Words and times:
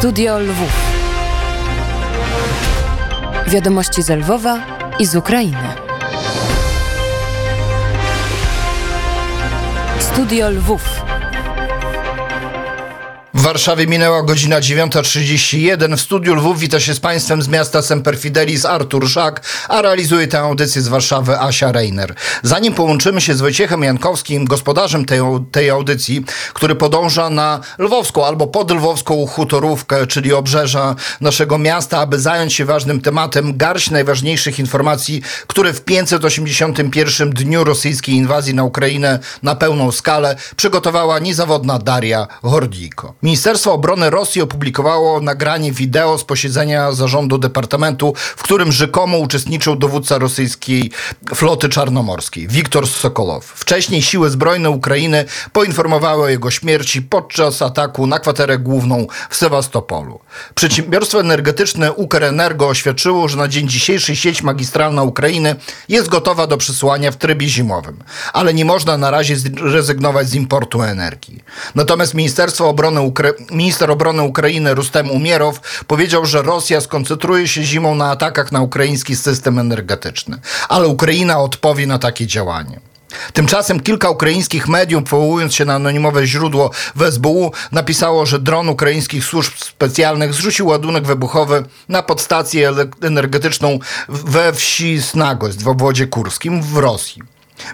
Studio 0.00 0.38
Lwów. 0.38 0.72
Wiadomości 3.46 4.02
z 4.02 4.10
Lwowa 4.10 4.58
i 4.98 5.06
z 5.06 5.16
Ukrainy. 5.16 5.74
Studio 9.98 10.50
Lwów. 10.50 10.99
W 13.40 13.42
Warszawie 13.42 13.86
minęła 13.86 14.22
godzina 14.22 14.60
9.31. 14.60 15.96
W 15.96 16.00
studiu 16.00 16.34
Lwów 16.34 16.58
wita 16.58 16.80
się 16.80 16.94
z 16.94 17.00
Państwem 17.00 17.42
z 17.42 17.48
miasta 17.48 17.82
Semper 17.82 18.18
Fidelis 18.18 18.64
Artur 18.64 19.08
Szak, 19.08 19.42
a 19.68 19.82
realizuje 19.82 20.28
tę 20.28 20.40
audycję 20.40 20.82
z 20.82 20.88
Warszawy 20.88 21.40
Asia 21.40 21.72
Reiner. 21.72 22.14
Zanim 22.42 22.74
połączymy 22.74 23.20
się 23.20 23.34
z 23.34 23.40
Wojciechem 23.40 23.82
Jankowskim, 23.82 24.44
gospodarzem 24.44 25.04
tej, 25.04 25.20
tej 25.52 25.70
audycji, 25.70 26.24
który 26.54 26.74
podąża 26.74 27.30
na 27.30 27.60
lwowską 27.78 28.26
albo 28.26 28.46
podlwowską 28.46 29.26
hutorówkę, 29.26 30.06
czyli 30.06 30.32
obrzeża 30.32 30.96
naszego 31.20 31.58
miasta, 31.58 31.98
aby 31.98 32.20
zająć 32.20 32.54
się 32.54 32.64
ważnym 32.64 33.00
tematem, 33.00 33.56
garść 33.56 33.90
najważniejszych 33.90 34.58
informacji, 34.58 35.22
które 35.46 35.72
w 35.72 35.80
581 35.80 37.30
dniu 37.30 37.64
rosyjskiej 37.64 38.14
inwazji 38.14 38.54
na 38.54 38.64
Ukrainę 38.64 39.18
na 39.42 39.54
pełną 39.54 39.92
skalę 39.92 40.36
przygotowała 40.56 41.18
niezawodna 41.18 41.78
Daria 41.78 42.26
Hordiko. 42.42 43.14
Ministerstwo 43.30 43.72
Obrony 43.72 44.10
Rosji 44.10 44.42
opublikowało 44.42 45.20
nagranie 45.20 45.72
wideo 45.72 46.18
z 46.18 46.24
posiedzenia 46.24 46.92
zarządu 46.92 47.38
departamentu, 47.38 48.14
w 48.16 48.42
którym 48.42 48.72
rzekomo 48.72 49.18
uczestniczył 49.18 49.76
dowódca 49.76 50.18
rosyjskiej 50.18 50.90
floty 51.34 51.68
czarnomorskiej, 51.68 52.48
Wiktor 52.48 52.88
Sokolow. 52.88 53.44
Wcześniej 53.44 54.02
siły 54.02 54.30
zbrojne 54.30 54.70
Ukrainy 54.70 55.24
poinformowały 55.52 56.24
o 56.24 56.28
jego 56.28 56.50
śmierci 56.50 57.02
podczas 57.02 57.62
ataku 57.62 58.06
na 58.06 58.18
kwaterę 58.18 58.58
główną 58.58 59.06
w 59.30 59.36
Sewastopolu. 59.36 60.20
Przedsiębiorstwo 60.54 61.20
energetyczne 61.20 61.92
Ukrenergo 61.92 62.68
oświadczyło, 62.68 63.28
że 63.28 63.36
na 63.36 63.48
dzień 63.48 63.68
dzisiejszy 63.68 64.16
sieć 64.16 64.42
magistralna 64.42 65.02
Ukrainy 65.02 65.56
jest 65.88 66.08
gotowa 66.08 66.46
do 66.46 66.56
przysłania 66.56 67.10
w 67.10 67.16
trybie 67.16 67.48
zimowym, 67.48 67.96
ale 68.32 68.54
nie 68.54 68.64
można 68.64 68.96
na 68.96 69.10
razie 69.10 69.36
zrezygnować 69.36 70.28
z 70.28 70.34
importu 70.34 70.82
energii. 70.82 71.44
Natomiast 71.74 72.14
Ministerstwo 72.14 72.68
Obrony 72.68 73.00
Minister 73.50 73.90
obrony 73.90 74.22
Ukrainy 74.22 74.74
Rustem 74.74 75.10
Umierow 75.10 75.84
powiedział, 75.86 76.26
że 76.26 76.42
Rosja 76.42 76.80
skoncentruje 76.80 77.48
się 77.48 77.62
zimą 77.62 77.94
na 77.94 78.10
atakach 78.10 78.52
na 78.52 78.60
ukraiński 78.60 79.16
system 79.16 79.58
energetyczny, 79.58 80.38
ale 80.68 80.88
Ukraina 80.88 81.38
odpowie 81.38 81.86
na 81.86 81.98
takie 81.98 82.26
działanie. 82.26 82.80
Tymczasem 83.32 83.80
kilka 83.80 84.10
ukraińskich 84.10 84.68
mediów, 84.68 85.04
powołując 85.04 85.54
się 85.54 85.64
na 85.64 85.74
anonimowe 85.74 86.26
źródło 86.26 86.70
w 86.96 87.02
SBU, 87.12 87.52
napisało, 87.72 88.26
że 88.26 88.38
dron 88.38 88.68
ukraińskich 88.68 89.24
służb 89.24 89.52
specjalnych 89.56 90.34
zrzucił 90.34 90.66
ładunek 90.66 91.06
wybuchowy 91.06 91.64
na 91.88 92.02
podstację 92.02 92.72
energetyczną 93.02 93.78
we 94.08 94.52
wsi 94.52 95.02
Snagost 95.02 95.62
w 95.62 95.68
obwodzie 95.68 96.06
kurskim 96.06 96.62
w 96.62 96.76
Rosji 96.76 97.22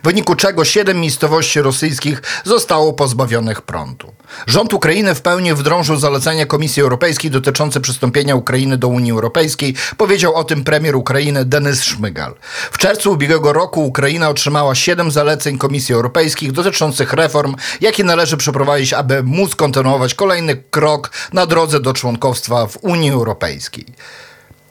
w 0.03 0.05
wyniku 0.05 0.35
czego 0.35 0.65
siedem 0.65 1.01
miejscowości 1.01 1.63
rosyjskich 1.63 2.23
zostało 2.45 2.93
pozbawionych 2.93 3.63
prądu. 3.63 4.13
Rząd 4.47 4.75
Ukrainy 4.75 5.15
w 5.15 5.23
pełni 5.23 5.55
wdrążył 5.55 5.97
zalecenia 5.97 6.47
Komisji 6.47 6.83
Europejskiej 6.83 7.31
dotyczące 7.31 7.81
przystąpienia 7.81 8.37
Ukrainy 8.37 8.79
do 8.79 8.89
Unii 8.89 9.13
Europejskiej. 9.13 9.75
Powiedział 9.97 10.35
o 10.35 10.45
tym 10.45 10.65
premier 10.65 10.97
Ukrainy 10.97 11.45
Denis 11.45 11.83
Szmygal. 11.83 12.35
W 12.73 12.79
czerwcu 12.79 13.13
ubiegłego 13.13 13.53
roku 13.53 13.87
Ukraina 13.87 14.29
otrzymała 14.29 14.75
siedem 14.75 15.11
zaleceń 15.11 15.59
Komisji 15.59 15.95
Europejskiej 15.95 16.53
dotyczących 16.53 17.13
reform, 17.13 17.55
jakie 17.81 18.05
należy 18.05 18.37
przeprowadzić, 18.37 18.93
aby 18.93 19.23
móc 19.23 19.55
kontynuować 19.55 20.15
kolejny 20.15 20.57
krok 20.71 21.11
na 21.33 21.47
drodze 21.47 21.81
do 21.81 21.95
członkostwa 21.95 22.67
w 22.67 22.79
Unii 22.83 23.11
Europejskiej. 23.11 23.87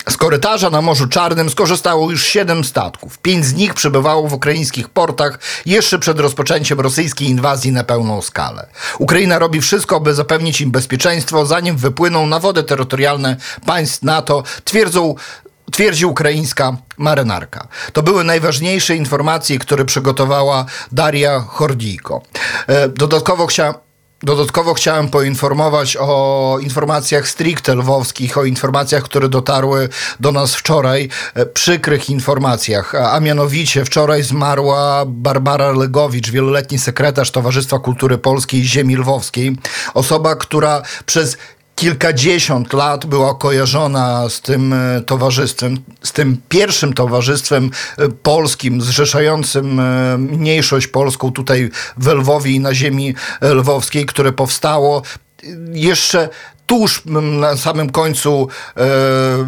Z 0.10 0.18
korytarza 0.18 0.70
na 0.70 0.82
Morzu 0.82 1.08
Czarnym 1.08 1.50
skorzystało 1.50 2.12
już 2.12 2.24
siedem 2.24 2.64
statków. 2.64 3.18
Pięć 3.18 3.46
z 3.46 3.54
nich 3.54 3.74
przebywało 3.74 4.28
w 4.28 4.34
ukraińskich 4.34 4.90
portach 4.90 5.40
jeszcze 5.66 6.00
przed 6.00 6.20
rozpoczęciem 6.20 6.80
rosyjskiej 6.80 7.28
inwazji 7.28 7.72
na 7.72 7.84
pełną 7.84 8.22
skalę. 8.22 8.68
Ukraina 9.00 9.40
robi 9.40 9.62
wszystko, 9.62 10.00
by 10.00 10.14
zapewnić 10.14 10.62
im 10.62 10.72
bezpieczeństwo, 10.72 11.46
zanim 11.46 11.78
wypłyną 11.78 12.28
na 12.28 12.40
wody 12.40 12.64
terytorialne 12.64 13.38
państw 13.66 14.04
NATO, 14.04 14.44
twierdzą 14.64 15.16
twierdzi 15.72 16.06
ukraińska 16.06 16.78
marynarka. 16.98 17.68
To 17.94 18.04
były 18.04 18.24
najważniejsze 18.24 18.96
informacje, 18.96 19.60
które 19.60 19.86
przygotowała 19.86 20.66
Daria 20.92 21.40
Hordijko. 21.40 22.22
E, 22.68 22.90
dodatkowo 22.90 23.48
chciałam 23.48 23.85
Dodatkowo 24.26 24.74
chciałem 24.74 25.10
poinformować 25.10 25.98
o 26.00 26.58
informacjach 26.62 27.28
stricte 27.28 27.76
lwowskich, 27.76 28.38
o 28.38 28.46
informacjach, 28.46 29.04
które 29.04 29.30
dotarły 29.30 29.90
do 30.20 30.32
nas 30.32 30.56
wczoraj, 30.56 31.10
e, 31.34 31.46
przykrych 31.46 32.10
informacjach, 32.10 32.96
a 32.96 33.20
mianowicie 33.20 33.86
wczoraj 33.86 34.24
zmarła 34.24 35.04
Barbara 35.08 35.72
Legowicz, 35.72 36.32
wieloletni 36.32 36.80
sekretarz 36.80 37.32
Towarzystwa 37.32 37.80
Kultury 37.80 38.18
Polskiej 38.18 38.64
Ziemi 38.64 38.96
Lwowskiej, 38.96 39.58
osoba, 39.94 40.36
która 40.36 40.82
przez 41.06 41.38
kilkadziesiąt 41.76 42.74
lat 42.74 43.06
była 43.06 43.36
kojarzona 43.36 44.30
z 44.30 44.42
tym 44.42 44.74
e, 44.74 45.02
towarzystwem, 45.02 45.78
z 46.04 46.12
tym 46.12 46.38
pierwszym 46.50 46.94
towarzystwem 46.94 47.72
e, 47.98 48.10
polskim, 48.10 48.82
zrzeszającym 48.82 49.80
e, 49.80 50.18
mniejszość 50.18 50.88
polską 50.88 51.32
tutaj 51.32 51.70
w 51.98 52.08
Lwowie 52.08 52.52
i 52.52 52.60
na 52.60 52.74
ziemi 52.74 53.16
lwowskiej, 53.42 54.06
które 54.06 54.32
powstało. 54.32 55.02
Jeszcze 55.72 56.30
tuż 56.66 57.02
na 57.40 57.58
samym 57.58 57.90
końcu 57.90 58.48
e, 58.78 58.84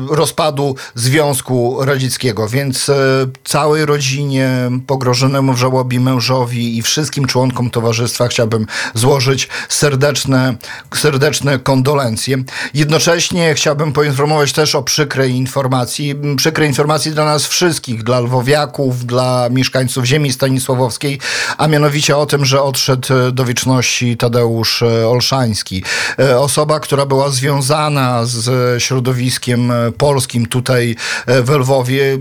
rozpadu 0.10 0.76
Związku 0.96 1.78
Radzieckiego, 1.86 2.50
więc 2.50 2.90
e, 2.90 2.96
całej 3.44 3.86
rodzinie, 3.86 4.50
pogrożonemu 4.88 5.54
w 5.54 5.58
żałobie 5.58 6.00
mężowi 6.00 6.78
i 6.78 6.82
wszystkim 6.82 7.26
członkom 7.26 7.70
towarzystwa 7.70 8.28
chciałbym 8.28 8.66
złożyć 8.94 9.50
serdeczne, 9.70 10.56
serdeczne 10.96 11.60
kondolencje. 11.60 12.38
Jednocześnie 12.74 13.54
chciałbym 13.54 13.94
poinformować 13.94 14.54
też 14.54 14.76
o 14.76 14.84
przykrej 14.84 15.32
informacji, 15.32 16.16
przykrej 16.38 16.68
informacji 16.68 17.12
dla 17.12 17.26
nas 17.26 17.48
wszystkich, 17.48 18.04
dla 18.04 18.20
lwowiaków, 18.20 19.06
dla 19.06 19.50
mieszkańców 19.52 20.06
ziemi 20.06 20.34
stanisławowskiej, 20.34 21.20
a 21.58 21.68
mianowicie 21.68 22.18
o 22.18 22.26
tym, 22.26 22.46
że 22.46 22.62
odszedł 22.62 23.08
do 23.32 23.46
wieczności 23.46 24.18
Tadeusz 24.18 24.84
Olszański. 25.08 25.84
E, 26.20 26.40
osoba, 26.40 26.80
która 26.80 27.06
była 27.08 27.30
związana 27.30 28.26
z 28.26 28.84
środowiskiem 28.84 29.72
polskim 29.98 30.46
tutaj 30.46 30.96
e, 31.26 31.42
w 31.42 31.50
Lwowie, 31.50 32.18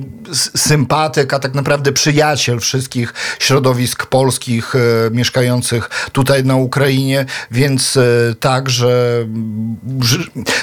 sympatyk, 0.56 1.34
a 1.34 1.38
tak 1.38 1.54
naprawdę 1.54 1.92
przyjaciel 1.92 2.60
wszystkich 2.60 3.14
środowisk 3.38 4.06
polskich 4.06 4.74
e, 4.74 4.78
mieszkających 5.10 5.90
tutaj 6.12 6.44
na 6.44 6.56
Ukrainie, 6.56 7.26
więc 7.50 7.96
e, 7.96 8.34
także, 8.40 9.26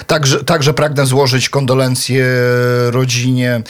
także, 0.08 0.44
także 0.44 0.74
pragnę 0.74 1.06
złożyć 1.06 1.50
kondolencje 1.50 2.26
rodzinie 2.92 3.62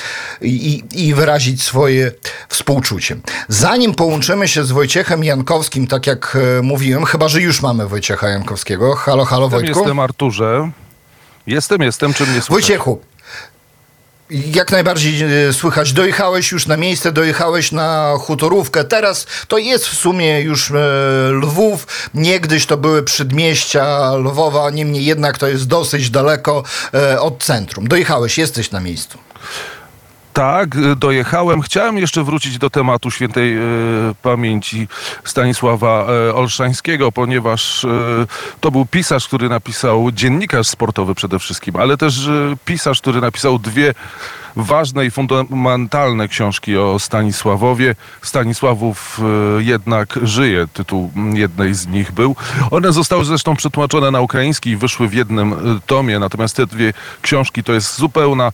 i, 0.41 0.83
i 0.95 1.13
wyrazić 1.13 1.63
swoje 1.63 2.11
współczucie. 2.49 3.15
Zanim 3.47 3.95
połączymy 3.95 4.47
się 4.47 4.63
z 4.63 4.71
Wojciechem 4.71 5.23
Jankowskim, 5.23 5.87
tak 5.87 6.07
jak 6.07 6.37
mówiłem, 6.63 7.05
chyba, 7.05 7.27
że 7.27 7.41
już 7.41 7.61
mamy 7.61 7.87
Wojciecha 7.87 8.29
Jankowskiego. 8.29 8.95
Halo, 8.95 9.25
halo 9.25 9.49
Wojtku. 9.49 9.79
Jestem 9.79 9.99
Arturze. 9.99 10.42
Jestem, 11.47 11.81
jestem, 11.81 12.13
czym 12.13 12.25
nie 12.25 12.41
słychać? 12.41 12.49
Wojciechu, 12.49 13.01
jak 14.29 14.71
najbardziej 14.71 15.47
e, 15.47 15.53
słychać. 15.53 15.93
Dojechałeś 15.93 16.51
już 16.51 16.67
na 16.67 16.77
miejsce, 16.77 17.11
dojechałeś 17.11 17.71
na 17.71 18.13
hutorówkę. 18.19 18.83
Teraz 18.83 19.27
to 19.47 19.57
jest 19.57 19.87
w 19.87 19.93
sumie 19.93 20.41
już 20.41 20.71
e, 20.71 20.75
Lwów. 21.31 22.09
Niegdyś 22.13 22.65
to 22.65 22.77
były 22.77 23.03
przedmieścia 23.03 24.15
Lwowa, 24.15 24.69
niemniej 24.69 25.05
jednak 25.05 25.37
to 25.37 25.47
jest 25.47 25.67
dosyć 25.67 26.09
daleko 26.09 26.63
e, 26.93 27.21
od 27.21 27.43
centrum. 27.43 27.87
Dojechałeś, 27.87 28.37
jesteś 28.37 28.71
na 28.71 28.79
miejscu. 28.79 29.17
Tak, 30.33 30.75
y, 30.75 30.95
dojechałem. 30.95 31.61
Chciałem 31.61 31.97
jeszcze 31.97 32.23
wrócić 32.23 32.57
do 32.57 32.69
tematu 32.69 33.11
świętej 33.11 33.57
y, 33.57 33.61
pamięci 34.21 34.87
Stanisława 35.23 36.07
y, 36.29 36.33
Olszańskiego, 36.33 37.11
ponieważ 37.11 37.85
to 38.61 38.71
był 38.71 38.85
pisarz, 38.85 39.27
który 39.27 39.49
napisał 39.49 40.11
dziennikarz 40.11 40.67
sportowy 40.67 41.15
przede 41.15 41.39
wszystkim, 41.39 41.75
ale 41.75 41.97
też 41.97 42.29
pisarz, 42.65 43.01
który 43.01 43.21
napisał 43.21 43.59
dwie 43.59 43.93
ważne 44.55 45.05
i 45.05 45.11
fundamentalne 45.11 46.27
książki 46.27 46.77
o 46.77 46.99
Stanisławowie. 46.99 47.95
Stanisławów 48.21 49.19
jednak 49.57 50.19
żyje, 50.23 50.67
tytuł 50.73 51.11
jednej 51.33 51.73
z 51.73 51.87
nich 51.87 52.11
był. 52.11 52.35
One 52.71 52.93
zostały 52.93 53.25
zresztą 53.25 53.55
przetłumaczone 53.55 54.11
na 54.11 54.21
ukraiński 54.21 54.69
i 54.69 54.77
wyszły 54.77 55.07
w 55.07 55.13
jednym 55.13 55.79
tomie, 55.85 56.19
natomiast 56.19 56.55
te 56.55 56.67
dwie 56.67 56.93
książki 57.21 57.63
to 57.63 57.73
jest 57.73 57.97
zupełna 57.97 58.51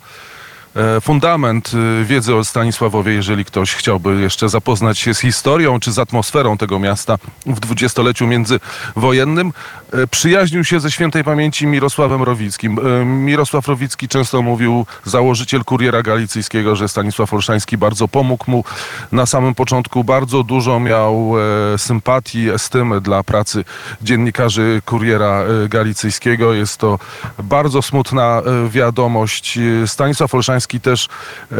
fundament 1.00 1.72
e, 1.74 2.04
wiedzy 2.04 2.34
o 2.34 2.44
Stanisławowie, 2.44 3.12
jeżeli 3.12 3.44
ktoś 3.44 3.74
chciałby 3.74 4.20
jeszcze 4.20 4.48
zapoznać 4.48 4.98
się 4.98 5.14
z 5.14 5.18
historią 5.18 5.80
czy 5.80 5.92
z 5.92 5.98
atmosferą 5.98 6.58
tego 6.58 6.78
miasta 6.78 7.18
w 7.46 7.60
dwudziestoleciu 7.60 8.26
międzywojennym. 8.26 9.52
E, 9.92 10.06
Przyjaźnił 10.06 10.64
się 10.64 10.80
ze 10.80 10.90
świętej 10.90 11.24
pamięci 11.24 11.66
Mirosławem 11.66 12.22
Rowickim. 12.22 12.78
E, 12.78 13.04
Mirosław 13.04 13.68
Rowicki 13.68 14.08
często 14.08 14.42
mówił, 14.42 14.86
założyciel 15.04 15.64
Kuriera 15.64 16.02
Galicyjskiego, 16.02 16.76
że 16.76 16.88
Stanisław 16.88 17.34
Olszański 17.34 17.78
bardzo 17.78 18.08
pomógł 18.08 18.50
mu 18.50 18.64
na 19.12 19.26
samym 19.26 19.54
początku. 19.54 20.04
Bardzo 20.04 20.42
dużo 20.42 20.80
miał 20.80 21.32
e, 21.74 21.78
sympatii, 21.78 22.50
estymy 22.50 23.00
dla 23.00 23.22
pracy 23.22 23.64
dziennikarzy 24.02 24.82
Kuriera 24.84 25.42
e, 25.42 25.68
Galicyjskiego. 25.68 26.54
Jest 26.54 26.76
to 26.76 26.98
bardzo 27.38 27.82
smutna 27.82 28.42
e, 28.46 28.68
wiadomość. 28.68 29.58
E, 29.58 29.86
Stanisław 29.86 30.34
Olszański 30.34 30.59
też 30.66 31.08
e, 31.52 31.56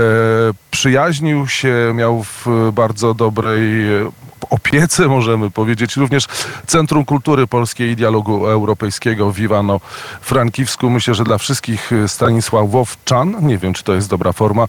przyjaźnił 0.70 1.48
się, 1.48 1.92
miał 1.94 2.22
w 2.22 2.46
bardzo 2.72 3.14
dobrej 3.14 3.94
e, 3.96 4.10
opiece, 4.50 5.08
możemy 5.08 5.50
powiedzieć, 5.50 5.96
również 5.96 6.26
Centrum 6.66 7.04
Kultury 7.04 7.46
Polskiej 7.46 7.90
i 7.90 7.96
Dialogu 7.96 8.46
Europejskiego 8.46 9.32
w 9.32 9.38
Iwano-Frankiwsku. 9.38 10.90
Myślę, 10.90 11.14
że 11.14 11.24
dla 11.24 11.38
wszystkich 11.38 11.92
e, 11.92 12.08
Stanisławowczan, 12.08 13.36
nie 13.46 13.58
wiem, 13.58 13.74
czy 13.74 13.84
to 13.84 13.94
jest 13.94 14.08
dobra 14.08 14.32
forma, 14.32 14.68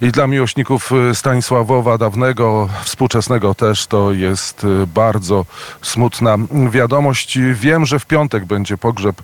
i 0.00 0.12
dla 0.12 0.26
miłośników 0.26 0.92
e, 0.92 1.14
Stanisławowa 1.14 1.98
dawnego, 1.98 2.68
współczesnego 2.84 3.54
też 3.54 3.86
to 3.86 4.12
jest 4.12 4.64
e, 4.64 4.86
bardzo 4.86 5.44
smutna 5.82 6.36
wiadomość. 6.70 7.38
Wiem, 7.54 7.86
że 7.86 7.98
w 7.98 8.06
piątek 8.06 8.44
będzie 8.44 8.78
pogrzeb 8.78 9.20
e, 9.20 9.22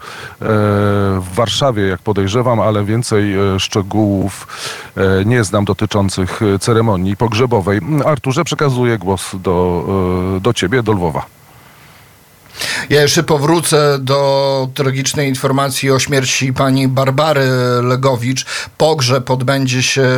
w 1.21 1.29
Warszawie, 1.35 1.83
jak 1.83 2.01
podejrzewam, 2.01 2.61
ale 2.61 2.85
więcej 2.85 3.35
e, 3.35 3.61
szczegółów 3.61 4.47
e, 4.97 5.25
nie 5.25 5.45
znam 5.45 5.65
dotyczących 5.65 6.41
ceremonii 6.61 7.17
pogrzebowej. 7.17 7.81
Arturze, 8.05 8.45
przekazuję 8.45 8.99
głos 8.99 9.31
do, 9.35 9.85
do 10.41 10.53
ciebie, 10.55 10.83
do 10.83 10.93
Lwowa. 10.93 11.36
Ja 12.91 13.03
jeszcze 13.03 13.23
powrócę 13.23 13.99
do 14.01 14.69
tragicznej 14.75 15.29
informacji 15.29 15.91
o 15.91 15.99
śmierci 15.99 16.53
pani 16.53 16.89
Barbary 16.89 17.49
Legowicz. 17.83 18.45
Pogrzeb 18.79 19.31
odbędzie 19.31 19.83
się, 19.83 20.09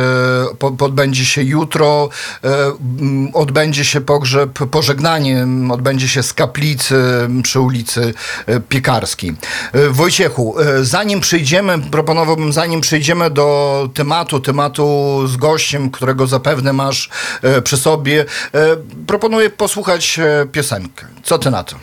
po, 0.59 0.67
odbędzie 0.67 1.25
się 1.25 1.43
jutro. 1.43 2.09
E, 2.43 2.49
odbędzie 3.33 3.85
się 3.85 4.01
pogrzeb, 4.01 4.59
pożegnanie 4.71 5.47
odbędzie 5.71 6.07
się 6.07 6.23
z 6.23 6.33
kaplicy 6.33 6.95
przy 7.43 7.59
ulicy 7.59 8.13
e, 8.45 8.59
Piekarskiej. 8.59 9.35
E, 9.73 9.89
Wojciechu, 9.89 10.55
zanim 10.81 11.19
przejdziemy, 11.19 11.79
proponowałbym, 11.91 12.53
zanim 12.53 12.81
przejdziemy 12.81 13.29
do 13.29 13.89
tematu, 13.93 14.39
tematu 14.39 15.19
z 15.27 15.37
gościem, 15.37 15.91
którego 15.91 16.27
zapewne 16.27 16.73
masz 16.73 17.09
przy 17.63 17.77
sobie, 17.77 18.25
proponuję 19.07 19.49
posłuchać 19.49 20.19
piosenkę. 20.51 21.05
Co 21.23 21.37
ty 21.37 21.51
na 21.51 21.63
to? 21.63 21.75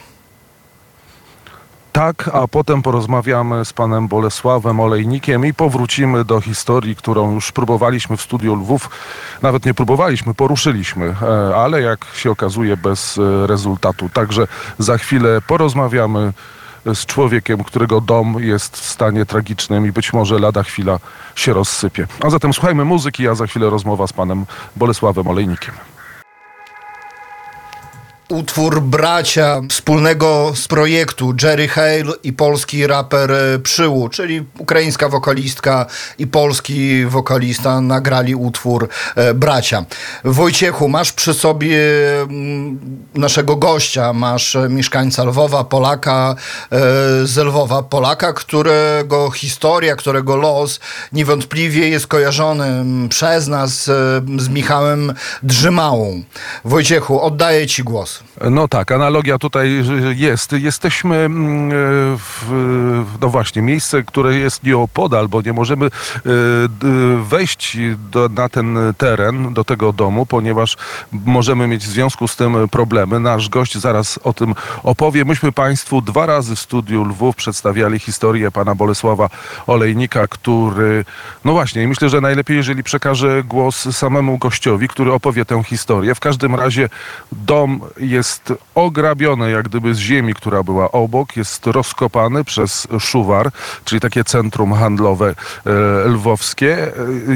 Tak, 1.97 2.31
a 2.33 2.49
potem 2.49 2.83
porozmawiamy 2.83 3.65
z 3.65 3.73
panem 3.73 4.09
Bolesławem 4.09 4.81
Olejnikiem 4.81 5.47
i 5.47 5.55
powrócimy 5.55 6.25
do 6.25 6.41
historii, 6.41 6.97
którą 6.97 7.35
już 7.35 7.53
próbowaliśmy 7.53 8.17
w 8.17 8.23
studiu 8.23 8.55
Lwów. 8.55 8.91
Nawet 9.43 9.67
nie 9.67 9.75
próbowaliśmy, 9.75 10.35
poruszyliśmy, 10.35 11.15
e, 11.23 11.57
ale 11.57 11.83
jak 11.83 12.07
się 12.15 12.31
okazuje 12.31 12.77
bez 12.77 13.19
e, 13.19 13.47
rezultatu. 13.47 14.09
Także 14.09 14.47
za 14.79 14.99
chwilę 14.99 15.41
porozmawiamy 15.47 16.33
z 16.95 17.07
człowiekiem, 17.07 17.65
którego 17.65 18.01
dom 18.01 18.37
jest 18.41 18.77
w 18.77 18.85
stanie 18.85 19.27
tragicznym 19.27 19.87
i 19.87 19.93
być 19.93 20.13
może 20.13 20.39
lada 20.39 20.63
chwila 20.63 20.99
się 21.35 21.53
rozsypie. 21.53 22.07
A 22.25 22.31
zatem 22.31 22.53
słuchajmy 22.53 22.85
muzyki, 22.85 23.29
a 23.29 23.35
za 23.35 23.47
chwilę 23.47 23.71
rozmowa 23.71 24.07
z 24.07 24.13
panem 24.13 24.47
Bolesławem 24.77 25.29
Olejnikiem. 25.29 25.75
Utwór 28.29 28.83
bracia 28.83 29.61
wspólnego 29.71 30.53
z 30.55 30.69
projektu 30.69 31.35
Jerry 31.43 31.69
Hale 31.69 32.13
i 32.23 32.33
polski 32.33 32.87
raper 32.87 33.33
e, 33.33 33.59
Przyłu, 33.59 34.09
czyli 34.09 34.45
ukraińska 34.59 35.09
wokalistka 35.09 35.87
i 36.19 36.27
polski 36.27 37.07
wokalista 37.07 37.81
nagrali 37.81 38.35
utwór 38.35 38.89
e, 39.17 39.35
Bracia. 39.35 39.85
Wojciechu, 40.25 40.89
masz 40.89 41.13
przy 41.13 41.35
sobie 41.35 41.79
mm, 42.23 42.79
naszego 43.15 43.57
gościa, 43.57 44.13
masz 44.13 44.57
e, 44.57 44.69
mieszkańca 44.69 45.25
Lwowa, 45.25 45.65
Polaka 45.65 46.35
z 47.25 47.37
Lwowa, 47.37 47.83
Polaka, 47.83 48.33
którego 48.33 49.31
historia, 49.31 49.97
którego 49.97 50.37
los 50.37 50.81
niewątpliwie 51.13 51.89
jest 51.89 52.07
kojarzony 52.07 52.65
mm, 52.65 53.09
przez 53.09 53.49
nas 53.49 53.85
z 54.39 54.49
Michałem 54.49 55.15
Drzymałą. 55.43 56.23
Wojciechu, 56.65 57.21
oddaję 57.21 57.67
Ci 57.67 57.83
głos. 57.83 58.16
No 58.51 58.69
tak, 58.69 58.93
analogia 58.93 59.39
tutaj 59.39 59.83
jest. 60.17 60.53
Jesteśmy 60.53 61.17
mm, 61.17 61.71
w, 62.17 63.17
no 63.21 63.29
właśnie, 63.29 63.63
miejsce, 63.63 64.03
które 64.03 64.35
jest 64.35 64.65
nieopodal, 64.65 65.29
bo 65.29 65.43
nie 65.43 65.53
możemy 65.53 65.87
e, 65.87 65.91
wejść 67.23 67.79
do, 68.11 68.29
na 68.29 68.49
ten 68.49 68.79
teren, 68.99 69.55
do 69.55 69.65
tego 69.65 69.93
domu, 69.93 70.27
ponieważ 70.27 70.77
możemy 71.13 71.67
mieć 71.69 71.85
w 71.85 71.89
związku 71.89 72.29
z 72.29 72.37
tym 72.37 72.69
problemy. 72.69 73.21
Nasz 73.21 73.49
gość 73.49 73.79
zaraz 73.79 74.19
o 74.25 74.33
tym 74.33 74.55
opowie. 74.83 75.25
Myśmy 75.25 75.53
Państwu 75.53 76.01
dwa 76.01 76.27
razy 76.27 76.57
w 76.57 76.61
studiu 76.61 77.05
Lwów 77.05 77.37
przedstawiali 77.37 77.99
historię 77.99 78.51
pana 78.51 78.75
Bolesława 78.75 79.31
Olejnika, 79.67 80.29
który, 80.29 81.05
no 81.45 81.53
właśnie, 81.53 81.89
myślę, 81.89 82.09
że 82.09 82.21
najlepiej, 82.21 82.57
jeżeli 82.57 82.83
przekaże 82.83 83.43
głos 83.45 83.97
samemu 83.97 84.39
gościowi, 84.39 84.89
który 84.89 85.13
opowie 85.13 85.45
tę 85.45 85.63
historię. 85.63 86.15
W 86.15 86.21
każdym 86.21 86.55
razie 86.55 86.89
dom 87.33 87.81
jest 88.09 88.53
ograbiony 88.75 89.51
jak 89.51 89.69
gdyby 89.69 89.95
z 89.95 89.99
ziemi, 89.99 90.35
która 90.35 90.63
była 90.63 90.93
obok, 90.93 91.37
jest 91.37 91.67
rozkopany 91.67 92.45
przez 92.45 92.89
Szuwar, 93.01 93.51
czyli 93.85 94.01
takie 94.01 94.25
centrum 94.25 94.73
handlowe 94.73 95.35
e, 95.67 96.09
lwowskie. 96.09 96.87
E, 96.87 96.93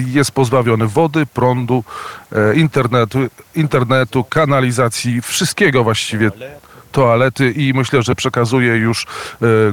Jest 0.06 0.32
pozbawiony 0.32 0.86
wody, 0.86 1.26
prądu, 1.26 1.84
e, 2.32 2.54
internetu, 2.54 3.18
internetu, 3.54 4.24
kanalizacji, 4.24 5.22
wszystkiego 5.22 5.84
właściwie 5.84 6.30
toalety 6.92 7.50
i 7.50 7.74
myślę, 7.74 8.02
że 8.02 8.14
przekazuję 8.14 8.76
już 8.76 9.06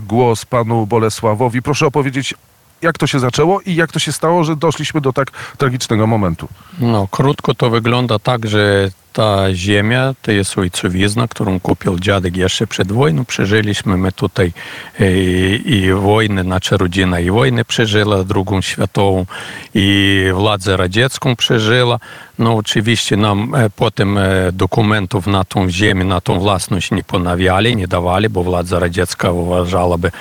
głos 0.01 0.45
panu 0.45 0.87
Bolesławowi. 0.87 1.61
Proszę 1.61 1.85
opowiedzieć, 1.85 2.33
jak 2.81 2.97
to 2.97 3.07
się 3.07 3.19
zaczęło 3.19 3.61
i 3.61 3.75
jak 3.75 3.91
to 3.91 3.99
się 3.99 4.11
stało, 4.11 4.43
że 4.43 4.55
doszliśmy 4.55 5.01
do 5.01 5.13
tak 5.13 5.31
tragicznego 5.57 6.07
momentu. 6.07 6.47
No, 6.79 7.07
krótko 7.11 7.53
to 7.53 7.69
wygląda 7.69 8.19
tak, 8.19 8.47
że 8.47 8.89
ta 9.17 9.53
ziemia 9.53 10.13
to 10.21 10.31
jest 10.31 10.57
ojcowizna, 10.57 11.27
którą 11.27 11.59
kupił 11.59 11.99
dziadek 11.99 12.37
jeszcze 12.37 12.67
przed 12.67 12.91
wojną. 12.91 13.25
Przeżyliśmy 13.25 13.97
my 13.97 14.11
tutaj 14.11 14.53
e, 14.99 15.17
i, 15.17 15.71
i 15.73 15.93
wojny, 15.93 16.43
znaczy 16.43 16.71
nasza 16.71 16.77
rodzina 16.77 17.19
i 17.19 17.31
wojny 17.31 17.65
przeżyła, 17.65 18.23
drugą 18.23 18.61
światową 18.61 19.25
i 19.73 20.25
władzę 20.33 20.77
radziecką 20.77 21.35
przeżyła. 21.35 21.99
No 22.39 22.55
oczywiście 22.55 23.17
nam 23.17 23.55
e, 23.55 23.69
potem 23.69 24.17
e, 24.17 24.51
dokumentów 24.51 25.27
na 25.27 25.43
tą 25.43 25.69
ziemię, 25.69 26.03
na 26.03 26.21
tą 26.21 26.39
własność 26.39 26.91
nie 26.91 27.03
ponawiali, 27.03 27.75
nie 27.75 27.87
dawali, 27.87 28.29
bo 28.29 28.43
władza 28.43 28.79
radziecka 28.79 29.31
uważała 29.31 29.97
by, 29.97 30.11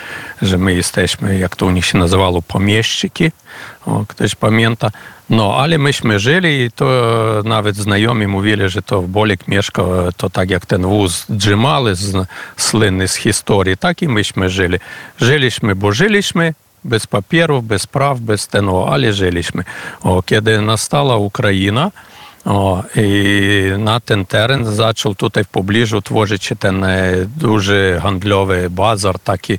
że 0.43 0.59
my 0.59 0.75
jesteśmy, 0.75 1.39
jak 1.39 1.57
to 1.57 1.67
u 1.67 1.71
nich 1.71 1.87
się 1.87 1.99
nazywało, 1.99 2.43
pomieszczyki. 2.43 3.31
Nawet 7.45 7.77
znajomi 7.77 8.27
mówili, 8.27 8.69
że 8.69 8.83
to 8.83 9.03
Bolek 9.03 9.49
mieszkał 9.49 9.89
to 10.17 10.31
tak 10.31 10.51
jak 10.51 10.67
ten 10.67 10.83
wóz 10.83 11.27
Джимали 11.31 11.97
żyliśmy, 15.75 16.55
bez 16.85 17.07
papierów, 17.07 17.65
bez 17.65 17.87
praw, 17.87 18.21
bez 18.21 18.49
tego, 18.49 18.89
ale 18.93 19.13
żyliśmy. 19.13 19.65
O, 20.03 20.23
kiedy 20.23 20.61
nastała 20.61 21.17
Ukraina, 21.17 21.91
o, 22.45 22.83
i 22.97 23.73
na 23.79 24.01
ten 24.01 24.27
teren 24.27 24.65
zaczął 24.65 25.15
tutaj 25.15 25.45
w 25.45 25.49
pobliżu 25.49 26.03
tworzyć 26.03 26.45
się 26.45 26.57
ten 26.57 26.85
e, 26.85 27.13
duży 27.37 27.99
handlowy 28.03 28.71
bazar, 28.71 29.19
taki, 29.19 29.59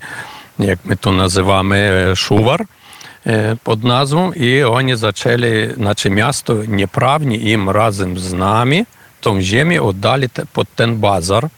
jak 0.59 0.79
my 0.85 0.97
to 0.97 1.11
nazywamy, 1.11 2.07
e, 2.11 2.15
szuwar 2.15 2.61
e, 2.61 2.65
E, 3.27 3.55
pod 3.63 3.84
nazwą 3.84 4.31
i 4.31 4.63
oni 4.63 4.98
zaczęli, 4.98 5.74
znaczy 5.75 6.10
miasto 6.10 6.53
nieprawnie 6.67 7.38
im 7.38 7.69
razem 7.69 8.19
z 8.19 8.34
nami 8.34 8.86
tą 9.22 9.41
ziemię 9.41 9.81
oddali 9.81 10.27
pod 10.53 10.67
ten 10.75 10.98
bazar 10.98 11.50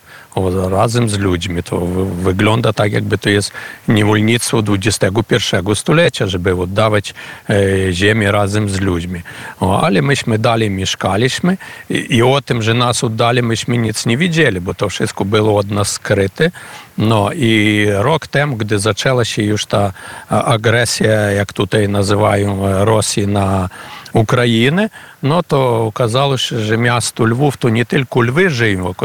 razem 0.70 1.10
z 1.10 1.18
ludźmi. 1.18 1.64
To 1.64 1.86
wygląda 2.22 2.74
tak, 2.74 2.92
jakby 2.92 3.18
to 3.18 3.30
jest 3.30 3.52
niewolnictwo 3.88 4.64
XXI 4.68 5.56
stulecia, 5.76 6.28
żeby 6.28 6.56
oddawać 6.56 7.14
e, 7.50 7.94
ziemię 7.94 8.32
razem 8.32 8.70
z 8.70 8.80
ludźmi. 8.80 9.22
Ale 9.60 10.02
myśmy 10.02 10.40
dalej 10.40 10.70
mieszkaliśmy 10.70 11.58
i, 11.90 12.16
i 12.16 12.24
o 12.24 12.42
tym, 12.42 12.62
że 12.62 12.74
nas 12.74 13.04
oddali, 13.04 13.44
myśmy 13.44 13.78
nic 13.78 14.06
nie 14.06 14.18
widzieli, 14.18 14.62
bo 14.62 14.74
to 14.74 14.90
wszystko 14.90 15.26
było 15.26 15.58
od 15.58 15.72
nas 15.72 15.92
skryte. 15.92 16.52
Ну 17.01 17.32
і 17.32 17.91
рок 17.94 18.27
тем, 18.27 18.58
де 18.58 18.79
зачалася 18.79 19.41
юж 19.41 19.65
та 19.65 19.94
агресія, 20.27 21.32
як 21.32 21.53
тут 21.53 21.74
і 21.74 21.88
називаємо 21.88 22.68
е, 22.68 22.86
Росії 22.86 23.27
на 23.27 23.70
України. 24.13 24.89
Ну 25.22 25.41
то 25.48 25.88
вказалося, 25.88 26.65
що 26.65 26.77
місто 26.77 27.27
Львов 27.27 27.56
то 27.56 27.70
не 27.70 27.86
тільки 27.86 28.20
Льви 28.20 28.50
живемо, 28.50 28.96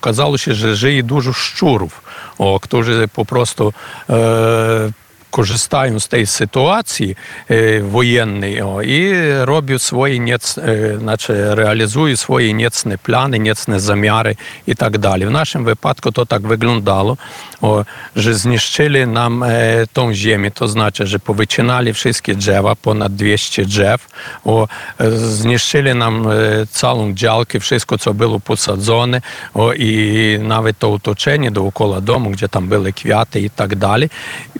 вказалося, 0.00 0.54
що 0.54 0.74
жиє 0.74 1.02
дуже 1.02 1.32
щуров, 1.32 1.92
о, 2.38 2.58
хто 2.58 2.82
ж 2.82 3.06
попросту 3.06 3.74
е, 4.10 4.90
e, 10.58 10.98
e, 11.30 12.16
swoje 12.18 12.52
niecne 12.54 12.98
plany, 12.98 13.38
niecne 13.38 13.80
zamiary 13.80 14.36
i 14.66 14.76
tak 14.76 14.98
dalej. 14.98 15.28
W 15.28 15.30
naszym 15.30 15.64
wypadku 15.64 16.12
to 16.12 16.26
tak 16.26 16.42
wyglądało, 16.42 17.16
o, 17.60 17.84
że 18.16 18.34
zniszczyli 18.34 19.06
nam 19.06 19.42
e, 19.42 19.48
tą 19.92 20.14
ziemię, 20.14 20.50
to 20.50 20.68
znaczy, 20.68 21.06
że 21.06 21.18
powycinali 21.18 21.92
wszystkie 21.92 22.34
drzewa, 22.34 22.76
ponad 22.76 23.14
200 23.14 23.64
drzew, 23.64 24.08
o, 24.44 24.68
e, 24.98 25.10
zniszczyli 25.10 25.94
nam 25.94 26.26
e, 26.26 26.32
całą 26.70 27.14
działkę, 27.14 27.60
wszystko, 27.60 27.98
co 27.98 28.14
było 28.14 28.40
posadzone 28.40 29.20
o, 29.54 29.72
i 29.72 30.38
nawet 30.42 30.78
to 30.78 30.92
otoczenie 30.92 31.50
dookoła 31.50 32.00
domu, 32.00 32.30
gdzie 32.30 32.48
tam 32.48 32.68
były 32.68 32.92
kwiaty 32.92 33.40
i 33.40 33.50
tak 33.50 33.76
dalej. 33.76 34.10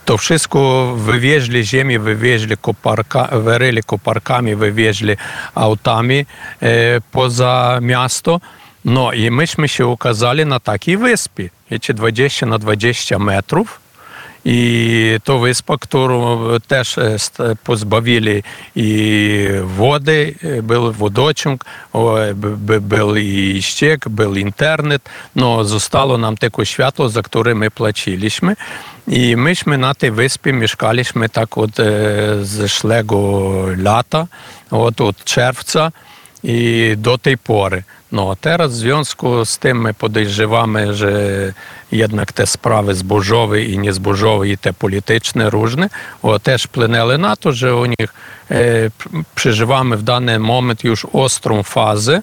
To 0.05 0.19
wszystko 0.19 0.60
wywieźli 0.97 1.65
ziemię, 1.65 1.99
wywieźli 1.99 2.57
koparka, 2.57 3.29
wyryli 3.33 3.83
koparkami, 3.83 4.57
wywieźli 4.57 5.17
autami 5.55 6.27
e, 6.63 7.01
poza 7.13 7.79
miasto. 7.83 8.41
No 8.85 9.13
i 9.13 9.31
myśmy 9.31 9.69
się 9.69 9.87
ukazali 9.87 10.47
na 10.47 10.61
takiej 10.61 10.97
wyspie, 10.97 11.51
wiecie, 11.71 11.95
20 11.95 12.47
na 12.47 12.59
20 12.59 13.19
metrów. 13.19 13.80
І 14.45 15.19
то 15.23 15.49
яку 15.49 16.61
теж 16.67 16.99
е, 16.99 17.19
позбавили 17.63 18.45
і 18.75 19.49
води, 19.77 20.37
е, 20.45 20.61
був 20.61 20.93
водочок, 20.93 21.67
був 21.93 23.17
і 23.17 23.61
щек, 23.61 24.09
був 24.09 24.37
інтернет, 24.37 25.01
но 25.35 25.65
зостало 25.65 26.19
нам 26.19 26.37
таке 26.37 26.65
світло, 26.65 27.09
за 27.09 27.23
яке 27.35 27.55
ми 27.55 27.71
платилися. 27.71 28.55
І 29.07 29.37
ми 29.37 29.55
ж 29.55 29.63
ми 29.67 29.77
на 29.77 29.95
тій 29.95 30.11
виспі 30.11 30.53
мешкалися 30.53 31.29
так 31.29 31.59
от 31.59 31.81
е, 31.81 32.37
з 32.43 32.69
шлего 32.69 33.75
лята, 33.85 34.29
от, 34.71 35.01
от 35.01 35.17
червця, 35.25 35.93
і 36.43 36.95
до 36.97 37.17
tej 37.17 37.37
pory. 37.37 37.85
U 47.77 47.85
nich 47.87 47.97
e, 48.01 48.11
p- 48.91 49.11
przeżywamy 49.35 49.97
w 49.97 50.03
dany 50.03 50.39
moment 50.39 50.85
już 50.85 51.07
ostrą 51.13 51.63
fazę. 51.63 52.23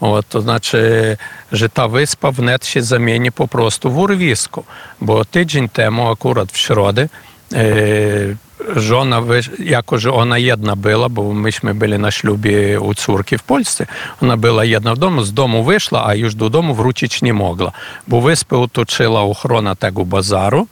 O, 0.00 0.22
to 0.22 0.40
znaczy, 0.40 1.16
że 1.52 1.68
ta 1.68 1.88
wyspa 1.88 2.32
wnet 2.32 2.66
się 2.66 2.82
zamieni 2.82 3.32
po 3.32 3.48
prostu 3.48 3.90
w 3.90 3.98
urwisko. 3.98 4.64
Bo 5.00 5.24
tydzień 5.24 5.68
temu, 5.68 6.10
akurat 6.10 6.52
w 6.52 6.58
e, 7.52 7.58
że 9.96 10.12
ona 10.12 10.38
jedna 10.38 10.76
była, 10.76 11.08
bo 11.08 11.34
myśmy 11.34 11.74
byli 11.74 11.98
na 11.98 12.10
ślubie 12.10 12.80
u 12.80 12.94
córki 12.94 13.38
w 13.38 13.42
Polsce, 13.42 13.86
ona 14.22 14.36
była 14.36 14.64
jedna 14.64 14.94
w 14.94 14.98
domu, 14.98 15.22
z 15.22 15.32
domu 15.32 15.64
wyszła, 15.64 16.06
a 16.06 16.14
już 16.14 16.34
do 16.34 16.50
domu 16.50 16.74
wrócić 16.74 17.22
nie 17.22 17.34
mogła, 17.34 17.72
bo 18.08 18.20
wyspę 18.20 18.58
otoczyła 18.58 19.20
ochrona 19.20 19.74
tego 19.74 20.04
bazaru, 20.04 20.66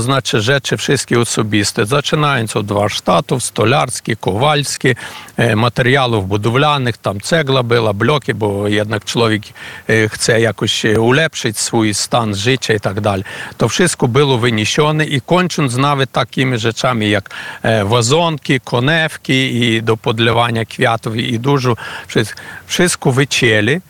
znaczy 0.00 0.40
rzeczy 0.40 0.76
wszystkie 0.76 1.20
osobiste, 1.20 1.86
zaczynając 1.86 2.56
od 2.56 2.72
warsztatów, 2.72 3.42
stolarskich, 3.42 4.20
kowalskich, 4.20 4.94
e, 5.36 5.56
materiałów 5.56 6.28
budowlanych, 6.28 6.96
tam 6.98 7.20
cegla 7.20 7.62
była, 7.62 7.92
bloki, 7.92 8.34
bo 8.34 8.68
jednak 8.68 9.04
człowiek 9.04 9.42
e, 9.88 10.08
chce 10.08 10.40
jakoś 10.40 10.84
e, 10.84 11.00
ulepszyć 11.00 11.58
swój 11.58 11.94
stan 11.94 12.34
życia 12.34 12.74
i 12.74 12.80
tak 12.80 13.00
dalej. 13.00 13.24
To 13.58 13.68
wszystko 13.68 14.08
było 14.08 14.38
wyniesione 14.38 15.04
i 15.04 15.20
kończąc 15.20 15.76
nawet 15.76 16.12
takimi 16.12 16.58
rzeczami, 16.58 17.10
jak 17.10 17.30
e, 17.62 17.84
wazonki, 17.84 18.60
konewki 18.60 19.32
i 19.32 19.82
do 19.82 19.96
podlewania 19.96 20.64
kwiatów 20.64 21.16
i 21.16 21.40
dużo, 21.40 21.76
wszystko, 22.06 22.40
wszystko 22.66 23.12
wycięli. 23.12 23.80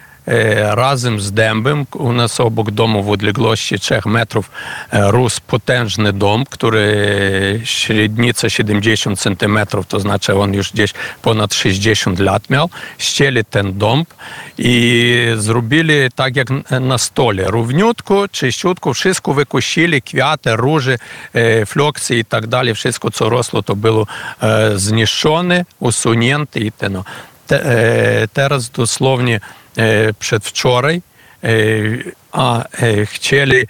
Razem 0.71 1.21
z 1.21 1.33
dębem. 1.33 1.87
U 1.95 2.13
nas 2.13 2.41
obok 2.41 2.71
domu 2.71 3.03
w 3.03 3.11
odległości 3.11 3.79
3 3.79 4.01
metrów 4.07 4.51
e, 4.91 5.11
rósł 5.11 5.41
potężny 5.47 6.13
dom, 6.13 6.45
który 6.45 7.61
średnica 7.65 8.51
70 8.51 9.21
centymetrów, 9.21 9.87
to 9.87 10.01
znaczy 10.01 10.35
on 10.35 10.55
już 10.55 10.73
gdzieś 10.73 10.93
ponad 11.23 11.55
60 11.55 12.19
lat 12.19 12.51
miał. 12.51 12.71
Ścieli 12.99 13.45
ten 13.45 13.79
na 16.81 16.99
stole. 16.99 17.45
Równiutko, 17.45 18.29
czyściutko, 18.29 18.95
wszystko 18.95 19.35
wykosili, 19.35 20.03
kwiaty, 20.03 20.57
róże, 20.57 20.99
e, 21.33 21.67
flokcy 21.67 22.17
i 22.17 22.25
tak 22.25 22.47
dalej. 22.47 22.75
Wszystko, 22.75 23.11
co 23.11 23.29
rosło, 23.29 23.63
to 23.63 23.77
było 23.77 24.07
e, 24.43 24.79
zniszczone, 24.79 25.65
usunięte 25.81 26.61
i 26.61 26.73
te, 26.73 26.89
no. 26.89 27.05
Te, 27.05 27.11
e, 27.11 27.32
teraz 28.33 28.71
dosłownie 28.71 29.41
e, 29.77 30.15
przedwczoraj, 30.15 31.03
e, 31.45 31.49
a 32.33 32.65
e, 32.65 33.07
chcieli 33.07 33.57
e, 33.57 33.67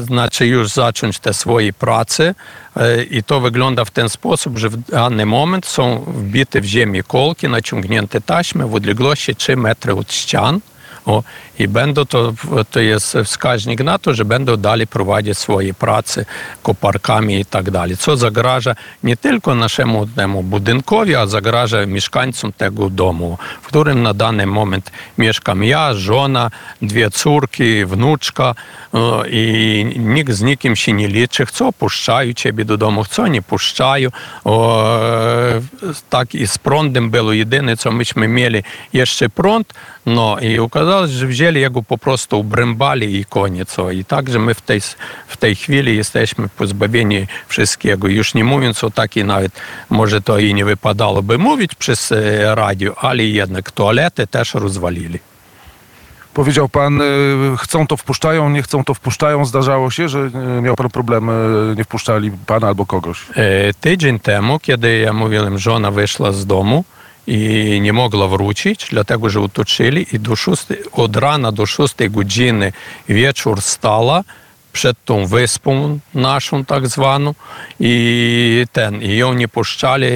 znaczy 0.00 0.46
już 0.46 0.68
zacząć 0.68 1.18
te 1.18 1.34
swoje 1.34 1.72
prace 1.72 2.34
e, 2.76 3.02
i 3.02 3.22
to 3.22 3.40
wygląda 3.40 3.84
w 3.84 3.90
ten 3.90 4.08
sposób, 4.08 4.58
że 4.58 4.68
w 4.68 4.76
dany 4.76 5.26
moment 5.26 5.66
są 5.66 6.04
wbite 6.06 6.60
w 6.60 6.64
ziemię 6.64 7.02
kolki, 7.02 7.48
naciągnięte 7.48 8.20
taśmy 8.20 8.66
w 8.66 8.74
odległości 8.74 9.36
3 9.36 9.56
metry 9.56 9.94
od 9.94 10.12
ścian. 10.12 10.60
O, 11.06 11.22
I 11.60 11.68
będą 11.68 12.04
to, 12.04 12.32
to 12.70 12.80
jest 12.80 13.16
wskaźnik 13.24 13.80
na 13.80 13.98
to, 13.98 14.14
że 14.14 14.24
będą 14.24 14.56
dalej 14.56 14.86
prowadzić 14.86 15.38
swoje 15.38 15.74
prace 15.74 16.24
koparkami 16.62 17.40
i 17.40 17.44
tak 17.44 17.70
dalej. 17.70 17.96
Co 17.96 18.16
zagraża 18.16 18.74
nie 19.02 19.16
tylko 19.16 19.54
naszemu 19.54 20.06
temu 20.06 20.42
budynkowi, 20.42 21.14
a 21.14 21.26
zagraża 21.26 21.86
mieszkańcom 21.86 22.52
tego 22.52 22.90
domu, 22.90 23.38
w 23.62 23.66
którym 23.66 24.02
na 24.02 24.14
dany 24.14 24.46
moment 24.46 24.90
mieszkam 25.18 25.64
ja, 25.64 25.94
żona, 25.94 26.50
dwie 26.82 27.10
córki, 27.10 27.84
wnuczka 27.84 28.54
o, 28.92 29.24
i 29.30 29.84
nikt 29.96 30.32
z 30.32 30.42
nikim 30.42 30.76
się 30.76 30.92
nie 30.92 31.08
liczy, 31.08 31.46
co 31.52 31.72
puszczają 31.72 32.32
ciebie 32.32 32.64
do 32.64 32.76
domu, 32.76 33.04
co 33.04 33.26
nie 33.26 33.42
puszczają. 33.42 34.08
O, 34.44 35.00
tak 36.10 36.34
i 36.34 36.46
z 36.46 36.58
prądem 36.58 37.10
było 37.10 37.32
jedyne, 37.32 37.76
co 37.76 37.92
myśmy 37.92 38.28
mieli 38.28 38.62
jeszcze 38.92 39.28
prąd, 39.28 39.74
no 40.06 40.36
i 40.40 40.58
okazało 40.58 41.06
się, 41.06 41.12
że 41.12 41.26
wzięli 41.26 41.49
jego 41.56 41.82
po 41.82 41.98
prostu 41.98 42.40
ubrębali 42.40 43.16
i 43.16 43.24
koniec. 43.24 43.76
I 43.92 44.04
także 44.04 44.38
my 44.38 44.54
w 44.54 44.60
tej, 44.60 44.80
w 45.26 45.36
tej 45.36 45.54
chwili 45.54 45.96
jesteśmy 45.96 46.48
pozbawieni 46.48 47.26
wszystkiego. 47.48 48.08
Już 48.08 48.34
nie 48.34 48.44
mówiąc 48.44 48.84
o 48.84 48.90
takiej 48.90 49.24
nawet, 49.24 49.52
może 49.90 50.20
to 50.20 50.38
i 50.38 50.54
nie 50.54 50.64
wypadałoby 50.64 51.38
mówić 51.38 51.74
przez 51.74 52.12
e, 52.12 52.54
radio, 52.54 52.98
ale 52.98 53.24
jednak 53.24 53.70
toalety 53.70 54.26
też 54.26 54.54
rozwalili. 54.54 55.18
Powiedział 56.34 56.68
pan, 56.68 57.00
y, 57.00 57.04
chcą 57.58 57.86
to 57.86 57.96
wpuszczają, 57.96 58.50
nie 58.50 58.62
chcą 58.62 58.84
to 58.84 58.94
wpuszczają. 58.94 59.44
Zdarzało 59.44 59.90
się, 59.90 60.08
że 60.08 60.30
y, 60.58 60.62
miał 60.62 60.76
pan 60.76 60.88
problemy, 60.88 61.32
nie 61.76 61.84
wpuszczali 61.84 62.30
pana 62.46 62.66
albo 62.66 62.86
kogoś. 62.86 63.26
E, 63.36 63.74
Tydzień 63.80 64.18
temu, 64.18 64.58
kiedy 64.58 64.98
ja 64.98 65.12
mówiłem, 65.12 65.58
żona 65.58 65.90
wyszła 65.90 66.32
z 66.32 66.46
domu 66.46 66.84
i 67.26 67.78
nie 67.82 67.92
mogła 67.92 68.28
wrócić, 68.28 68.86
dlatego 68.90 69.30
że 69.30 69.40
otoczyli 69.40 70.06
i 70.12 70.20
do 70.20 70.36
6, 70.36 70.62
od 70.92 71.16
rana 71.16 71.52
do 71.52 71.66
6 71.66 71.94
godziny 72.10 72.72
wieczór 73.08 73.62
stała 73.62 74.24
przed 74.72 75.04
tą 75.04 75.26
wyspą 75.26 75.98
naszą 76.14 76.64
tak 76.64 76.88
zwaną 76.88 77.34
i 77.80 78.64
ten, 78.72 79.02
i 79.02 79.16
ją 79.16 79.32
nie 79.32 79.48
puszczali 79.48 80.06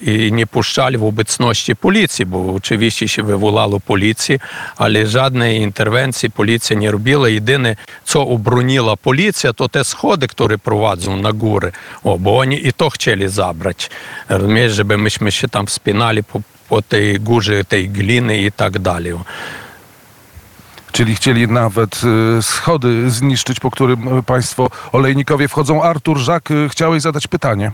i 0.00 0.32
nie 0.32 0.46
puszczali 0.46 0.98
w 0.98 1.04
obecności 1.04 1.76
policji, 1.76 2.26
bo 2.26 2.54
oczywiście 2.54 3.08
się 3.08 3.22
wywołało 3.22 3.80
policję, 3.80 4.38
ale 4.76 5.06
żadnej 5.06 5.60
interwencji 5.60 6.30
policja 6.30 6.76
nie 6.76 6.90
robiła. 6.90 7.28
Jedyne, 7.28 7.76
co 8.04 8.28
obroniła 8.28 8.96
policja, 8.96 9.52
to 9.52 9.68
te 9.68 9.84
schody, 9.84 10.28
które 10.28 10.58
prowadzą 10.58 11.16
na 11.16 11.32
góry, 11.32 11.72
o, 12.04 12.18
bo 12.18 12.38
oni 12.38 12.66
i 12.66 12.72
to 12.72 12.90
chcieli 12.90 13.28
zabrać. 13.28 13.90
Rozumiesz, 14.28 14.72
żeby 14.72 14.98
myśmy 14.98 15.32
się 15.32 15.48
tam 15.48 15.66
wspinali 15.66 16.24
po 16.24 16.40
po 16.72 16.82
tej 16.82 17.20
górze 17.20 17.64
tej 17.64 17.88
gliny 17.88 18.38
i 18.38 18.52
tak 18.52 18.78
dalej. 18.78 19.12
Czyli 20.92 21.14
chcieli 21.14 21.48
nawet 21.48 22.00
y, 22.38 22.42
schody 22.42 23.10
zniszczyć, 23.10 23.60
po 23.60 23.70
którym 23.70 24.22
państwo 24.26 24.70
olejnikowie 24.92 25.48
wchodzą. 25.48 25.82
Artur 25.82 26.18
Żak, 26.18 26.50
y, 26.50 26.68
chciałeś 26.68 27.02
zadać 27.02 27.26
pytanie. 27.26 27.72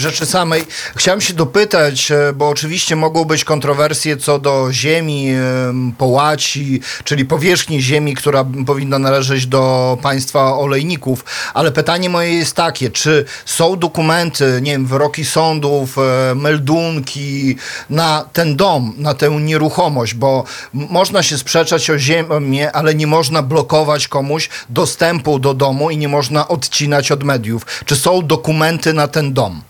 Rzeczy 0.00 0.26
samej 0.26 0.66
chciałem 0.96 1.20
się 1.20 1.34
dopytać, 1.34 2.10
e, 2.10 2.32
bo 2.32 2.48
oczywiście 2.48 2.96
mogą 2.96 3.24
być 3.24 3.44
kontrowersje 3.44 4.16
co 4.16 4.38
do 4.38 4.72
ziemi, 4.72 5.28
em, 5.28 5.92
połaci, 5.98 6.80
czyli 7.04 7.24
powierzchni 7.24 7.82
ziemi, 7.82 8.14
która 8.14 8.44
powinna 8.66 8.98
należeć 8.98 9.46
do 9.46 9.98
państwa 10.02 10.58
olejników, 10.58 11.24
ale 11.54 11.72
pytanie 11.72 12.10
moje 12.10 12.34
jest 12.34 12.56
takie, 12.56 12.90
czy 12.90 13.24
są 13.44 13.76
dokumenty, 13.76 14.58
nie 14.62 14.72
wiem, 14.72 14.86
wyroki 14.86 15.24
sądów, 15.24 15.98
e, 15.98 16.34
meldunki 16.34 17.56
na 17.90 18.24
ten 18.32 18.56
dom, 18.56 18.94
na 18.96 19.14
tę 19.14 19.30
nieruchomość, 19.30 20.14
bo 20.14 20.44
można 20.72 21.22
się 21.22 21.38
sprzeczać 21.38 21.90
o 21.90 21.98
ziemię, 21.98 22.72
ale 22.72 22.94
nie 22.94 23.06
można 23.06 23.42
blokować 23.42 24.08
komuś 24.08 24.48
dostępu 24.68 25.38
do 25.38 25.54
domu 25.54 25.90
i 25.90 25.96
nie 25.98 26.08
można 26.08 26.48
odcinać 26.48 27.12
od 27.12 27.24
mediów. 27.24 27.66
Czy 27.84 27.96
są 27.96 28.26
dokumenty 28.26 28.92
na 28.92 29.08
ten 29.08 29.32
dom? 29.32 29.62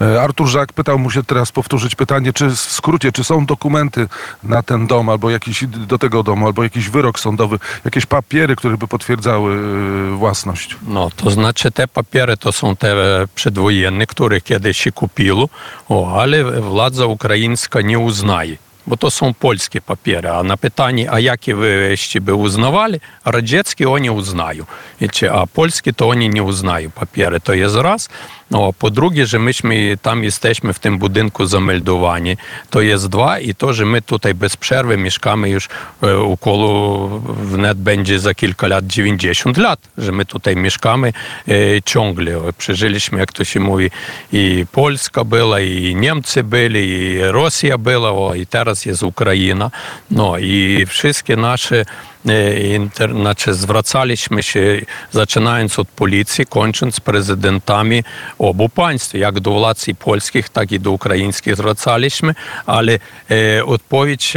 E, 0.00 0.22
Artur 0.22 0.46
Żak 0.46 0.72
pytał, 0.72 0.98
muszę 0.98 1.24
teraz 1.24 1.52
powtórzyć 1.52 1.94
pytanie, 1.94 2.32
czy 2.32 2.50
w 2.50 2.58
skrócie, 2.58 3.12
czy 3.12 3.24
są 3.24 3.46
dokumenty 3.46 4.08
na 4.42 4.62
ten 4.62 4.86
dom, 4.86 5.08
albo 5.08 5.30
jakiś, 5.30 5.64
do 5.66 5.98
tego 5.98 6.22
domu, 6.22 6.46
albo 6.46 6.62
jakiś 6.62 6.88
wyrok 6.90 7.20
sądowy, 7.20 7.58
jakieś 7.84 8.06
papiery, 8.06 8.56
które 8.56 8.76
by 8.76 8.88
potwierdzały 8.88 9.54
e, 9.54 10.16
własność? 10.16 10.76
No, 10.88 11.10
to 11.16 11.30
znaczy 11.30 11.70
te 11.70 11.88
papiery 11.88 12.36
to 12.36 12.52
są 12.52 12.76
te 12.76 12.96
przedwojenne, 13.34 14.06
które 14.06 14.40
kiedyś 14.40 14.78
się 14.78 14.92
kupiło, 14.92 15.48
o, 15.88 16.20
ale 16.20 16.44
władza 16.60 17.06
ukraińska 17.06 17.80
nie 17.80 17.98
uznaje. 17.98 18.56
Bo 18.86 18.96
to 18.96 19.10
są 19.10 19.34
polskie 19.34 19.80
papiery, 19.80 20.30
a 20.30 20.42
na 20.42 20.56
pytanie, 20.56 21.12
a 21.12 21.20
jakie 21.20 21.54
wyście 21.54 22.20
by 22.20 22.34
uznawali, 22.34 23.00
radzieckie 23.24 23.90
oni 23.90 24.10
uznają, 24.10 24.64
a 25.32 25.46
polskie 25.46 25.92
to 25.92 26.08
oni 26.08 26.28
nie 26.28 26.42
uznają 26.42 26.90
papiery. 26.90 27.40
To 27.40 27.54
jest 27.54 27.76
raz. 27.76 28.08
No, 28.50 28.72
drugie, 28.90 29.26
że 29.26 29.38
myśmy 29.38 29.98
tam 30.02 30.24
jesteśmy 30.24 30.72
w 30.72 30.78
tym 30.78 30.98
budynku 30.98 31.46
zameldowani. 31.46 32.36
To 32.70 32.80
jest 32.80 33.08
dwa. 33.08 33.38
I 33.38 33.54
to, 33.54 33.72
że 33.72 33.86
my 33.86 34.02
tutaj 34.02 34.34
bez 34.34 34.56
przerwy 34.56 34.96
mieszkamy 34.96 35.48
już 35.50 35.68
e, 36.02 36.18
około, 36.18 37.08
wnet 37.18 37.78
będzie 37.78 38.18
za 38.18 38.34
kilka 38.34 38.66
lat 38.66 38.86
90 38.86 39.56
lat, 39.56 39.80
że 39.98 40.12
my 40.12 40.24
tutaj 40.24 40.56
mieszkamy 40.56 41.12
e, 41.48 41.52
ciągle. 41.84 42.40
Przeżyliśmy, 42.58 43.18
jak 43.18 43.32
to 43.32 43.44
się 43.44 43.60
mówi, 43.60 43.90
i 44.32 44.66
Polska 44.72 45.24
była, 45.24 45.60
i 45.60 45.96
Niemcy 45.96 46.42
byli, 46.42 46.88
i 46.88 47.18
Rosja 47.20 47.78
była, 47.78 48.12
o, 48.12 48.34
i 48.34 48.46
teraz 48.46 48.86
jest 48.86 49.02
Ukraina. 49.02 49.70
No 50.10 50.38
i 50.38 50.86
wszystkie 50.86 51.36
nasze 51.36 51.84
Значит, 53.12 53.54
зврацаліśmy 53.54 54.42
się, 54.42 54.80
zaczynając 55.10 55.78
od 55.78 55.88
policji, 55.88 56.46
kończąc 56.46 57.00
prezydentami 57.00 58.04
obu 58.38 58.68
państw, 58.68 59.14
jak 59.14 59.40
do 59.40 59.50
władz 59.50 59.88
i 59.88 59.94
polskich, 59.94 60.48
tak 60.48 60.72
i 60.72 60.80
do 60.80 60.90
українських 60.90 61.56
zwracaliśmy, 61.56 62.34
ale 62.66 62.98
odpowiedź 63.64 64.34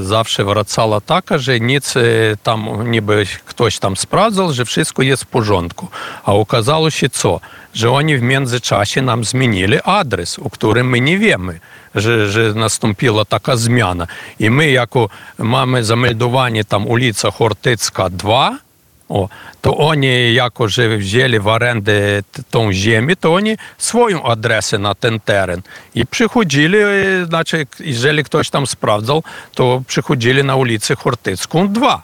zawsze 0.00 0.44
wracała 0.44 1.00
taka, 1.00 1.38
że 1.38 1.60
nic 1.60 1.94
tam, 2.42 2.90
niby 2.90 3.26
ktoś 3.44 3.78
tam 3.78 3.96
sprawdzał, 3.96 4.52
że 4.52 4.64
wszystko 4.64 5.02
jest 5.02 5.24
w 5.24 5.26
porządku. 5.26 5.88
A 6.24 6.32
okazało 6.32 6.90
się 6.90 7.08
co? 7.08 7.40
Że 7.74 7.90
oni 7.90 8.16
w 8.18 8.22
międzyczasie 8.22 9.02
nam 9.02 9.24
zmienili 9.24 9.78
adres, 9.84 10.38
o 10.38 10.50
którym 10.50 10.88
my 10.88 11.00
nie 11.00 11.18
wiemy. 11.18 11.60
że, 11.95 12.31
że 12.31 12.53
nastąpiła 12.53 13.25
taka 13.25 13.55
zmiana. 13.57 14.07
I 14.39 14.49
my, 14.49 14.71
jako 14.71 15.09
mamy 15.37 15.83
zameldowanie 15.83 16.65
tam 16.65 16.87
ulica 16.87 17.31
Хортицька 17.31 18.09
2, 18.09 18.57
о, 19.09 19.29
то 19.61 19.73
вони, 19.73 20.31
jako 20.31 20.67
że 20.67 20.97
wzięli 20.97 21.39
w 21.39 21.47
arendę 21.47 22.23
t- 22.31 22.43
tą 22.51 22.73
ziemię, 22.73 23.15
to 23.15 23.33
oni 23.33 23.57
swoją 23.77 24.23
adresę 24.23 24.77
na 24.77 24.95
ten 24.95 25.19
teren. 25.19 25.61
I 25.95 26.05
przychodzili, 26.05 26.77
e, 26.77 27.25
znaczy, 27.25 27.67
jeżeli 27.79 28.23
ktoś 28.23 28.49
tam 28.49 28.67
sprawdzał, 28.67 29.23
to 29.55 29.81
przychodzili 29.87 30.43
na 30.43 30.55
ulicę 30.55 30.95
Хортицьку 30.95 31.67
2. 31.67 32.01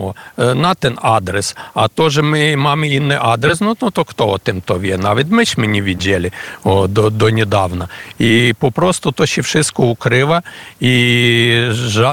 О, 0.00 0.14
е, 0.38 0.54
на 0.54 0.74
ten 0.74 0.98
адрес. 1.02 1.56
А 1.74 1.88
то 1.88 2.10
же 2.10 2.22
ми 2.22 2.56
маємо 2.56 3.06
не 3.06 3.18
адрес, 3.22 3.60
ну, 3.60 3.76
ну 3.82 3.90
то 3.90 4.04
хто 4.04 4.38
тим 4.38 4.60
то 4.60 4.80
є, 4.84 4.98
Навіть 4.98 5.30
ми 5.30 5.44
ж 5.44 5.54
мені 5.56 5.82
відділи 5.82 6.30
о, 6.64 6.86
до, 6.86 7.10
до 7.10 7.30
недавна. 7.30 7.88
І 8.18 8.54
попросту 8.58 9.12
то 9.12 9.26
ще 9.26 9.40
всього 9.40 9.88
укрива, 9.88 10.42
і 10.80 11.66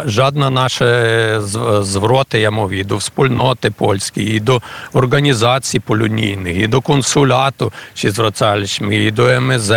жадна 0.06 0.50
наша 0.50 1.42
звроти, 1.84 2.40
я 2.40 2.52
мов 2.52 2.72
і 2.72 2.84
до 2.84 3.00
спільноти 3.00 3.72
польської, 3.72 4.36
і 4.36 4.40
до 4.40 4.62
організацій 4.94 5.80
полюнійних, 5.80 6.58
і 6.58 6.68
до 6.68 6.82
консуляту, 6.82 7.74
чи 7.94 8.12
зверталися, 8.12 8.86
і 8.86 9.12
до 9.12 9.42
МЗ, 9.42 9.72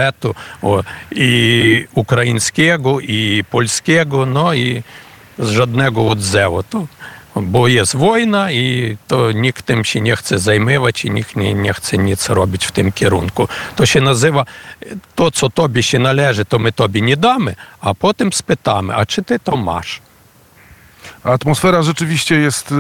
і 1.11 1.87
українського, 1.95 3.01
і 3.01 3.43
польського, 3.51 4.27
ну 4.27 4.55
і 4.55 4.83
жодного 5.39 6.15
відзеву. 6.15 6.65
I 7.37 7.41
żadnego 7.41 7.41
odzewu. 7.41 7.41
To 7.41 7.43
bo 7.43 7.69
jest 7.69 7.97
wojna 7.97 8.51
i 8.51 8.97
to 9.09 9.33
nikt 9.33 9.67
tym 9.67 9.85
się 9.85 10.01
nie 10.01 10.17
chce 10.17 10.39
zajmować 10.39 11.05
i 11.05 11.11
nikt 11.11 11.37
nie, 11.37 11.55
nie 11.55 11.75
chce 11.75 11.99
nic 11.99 12.29
robić 12.29 12.67
w 12.67 12.73
tym 12.73 12.93
kierunku. 12.93 13.49
To 13.77 13.87
się 13.87 14.01
nazywa 14.01 14.45
to, 15.15 15.31
co 15.31 15.51
tobie 15.51 15.83
się 15.83 15.99
należy, 15.99 16.45
to 16.45 16.59
my 16.59 16.73
tobie 16.73 17.01
nie 17.01 17.17
damy, 17.17 17.55
a 17.81 17.95
potem 17.95 18.33
spytamy, 18.33 18.95
a 18.95 19.07
czy 19.07 19.23
ty 19.23 19.39
to 19.39 19.57
masz? 19.57 20.01
Atmosfera 21.25 21.83
rzeczywiście 21.83 22.35
jest 22.35 22.73
y, 22.73 22.75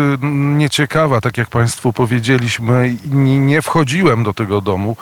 nieciekawa, 0.57 1.21
tak 1.21 1.39
jak 1.39 1.49
Państwu 1.49 1.93
powiedzieliśmy. 1.93 2.97
Nie, 3.05 3.63
wchodziłem 3.63 4.25
do 4.25 4.35
tego 4.35 4.61
domu, 4.61 4.97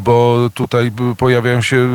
bo 0.00 0.38
tutaj 0.54 0.92
pojawiają 1.18 1.62
się 1.62 1.88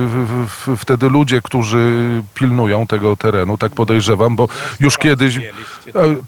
wtedy 0.78 1.10
ludzie, 1.10 1.42
którzy 1.42 2.02
pilnują 2.34 2.88
tego 2.88 3.16
terenu, 3.18 3.58
tak 3.58 3.72
podejrzewam, 3.72 4.36
bo 4.36 4.48
już 4.80 4.98
kiedyś. 4.98 5.38
E, 5.38 5.42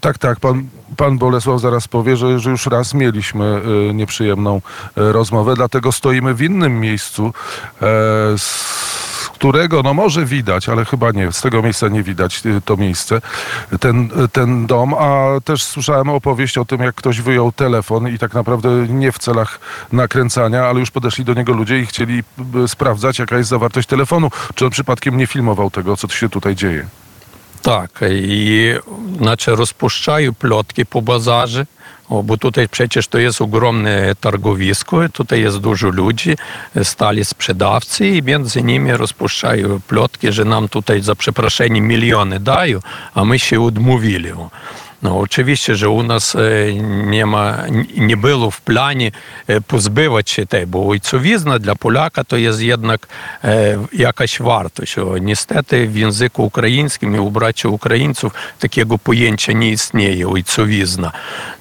Tak, 0.00 0.18
tak, 0.18 0.40
pan, 0.40 0.66
pan 0.96 1.18
Bolesław 1.18 1.60
zaraz 1.60 1.88
powie, 1.88 2.16
że, 2.16 2.38
że 2.38 2.50
już 2.50 2.66
raz 2.66 2.94
mieliśmy 2.94 3.60
y, 3.90 3.94
nieprzyjemną 3.94 4.56
y, 4.56 4.60
rozmowę, 5.12 5.54
dlatego 5.54 5.92
stoimy 5.92 6.34
w 6.34 6.42
innym 6.42 6.80
miejscu. 6.80 7.32
e, 7.82 7.86
którego 9.43 9.83
no 9.83 9.93
może 9.93 10.25
widać, 10.25 10.69
ale 10.69 10.85
chyba 10.85 11.11
nie, 11.11 11.31
z 11.31 11.41
tego 11.41 11.61
miejsca 11.61 11.87
nie 11.87 12.03
widać 12.03 12.41
y, 12.45 12.61
to 12.65 12.77
miejsce, 12.77 13.21
ten, 13.79 14.09
ten 14.31 14.67
dom, 14.67 14.93
a 14.93 15.25
też 15.45 15.63
słyszałem 15.63 16.09
opowieść 16.09 16.57
o 16.57 16.65
tym, 16.65 16.81
jak 16.81 16.95
ktoś 16.95 17.21
wyjął 17.21 17.51
telefon 17.51 18.07
i 18.07 18.19
tak 18.19 18.33
naprawdę 18.33 18.69
nie 18.89 19.11
w 19.11 19.19
celach 19.19 19.59
nakręcania, 19.91 20.65
ale 20.65 20.79
już 20.79 20.91
podeszli 20.91 21.25
do 21.25 21.33
niego 21.33 21.53
ludzie 21.53 21.79
i 21.79 21.85
chcieli 21.85 22.23
y, 22.63 22.67
sprawdzać, 22.67 23.19
jaka 23.19 23.37
jest 23.37 23.49
zawartość 23.49 23.87
telefonu, 23.87 24.31
czy 24.55 24.65
on 24.65 24.71
przypadkiem 24.71 25.17
nie 25.17 25.27
filmował 25.27 25.71
tego, 25.71 25.97
co 25.97 26.07
się 26.07 26.29
tutaj 26.29 26.55
dzieje. 26.55 26.85
Так, 27.61 28.01
і 28.11 28.75
наче 29.19 29.55
розпущаю 29.55 30.33
пльотки 30.33 30.85
по 30.85 31.01
базарі. 31.01 31.65
o, 32.08 32.22
bo 32.22 32.36
tutaj 32.36 32.68
przecież 32.68 33.08
to 33.08 33.18
jest 33.18 33.42
ogromne 33.42 34.14
targowisko, 34.20 35.08
tutaj 35.08 35.40
jest 35.40 35.58
dużo 35.58 35.88
ludzi, 35.88 36.36
stali 36.82 37.24
sprzedawcy 37.24 38.08
i 38.08 38.22
między 38.22 38.62
nimi 38.62 38.92
rozpuszczają 38.92 39.80
plotki, 39.88 40.32
że 40.32 40.44
nam 40.44 40.68
tutaj 40.68 41.02
za 41.02 41.14
przeproszeniem 41.14 41.88
miliony 41.88 42.40
dają, 42.40 42.80
a 43.14 43.24
my 43.24 43.38
się 43.38 43.62
odmówili. 43.62 44.32
E, 46.34 46.72
e, 49.48 49.60
się 50.30 50.46
tej, 50.46 50.66
bo 50.66 50.88
ojcowizna 50.88 51.58
dla 51.58 51.74
Polaka 51.74 52.24
to 52.24 52.36
jest 52.36 52.60
jednak 52.60 53.06
e, 53.44 53.78
jakaś 53.92 54.38
wartość. 54.38 54.98
O, 54.98 55.18
niestety 55.18 55.88
w 55.88 55.96
języku 55.96 56.44
ukraińskim 56.44 57.16
i 57.16 57.18
u 57.18 57.30
braci 57.30 57.68
Ukraińców 57.68 58.32
takiego 58.58 58.98
pojęcia 58.98 59.52
nie 59.52 59.70
istnieje, 59.70 60.28
ojcowizna. 60.28 61.12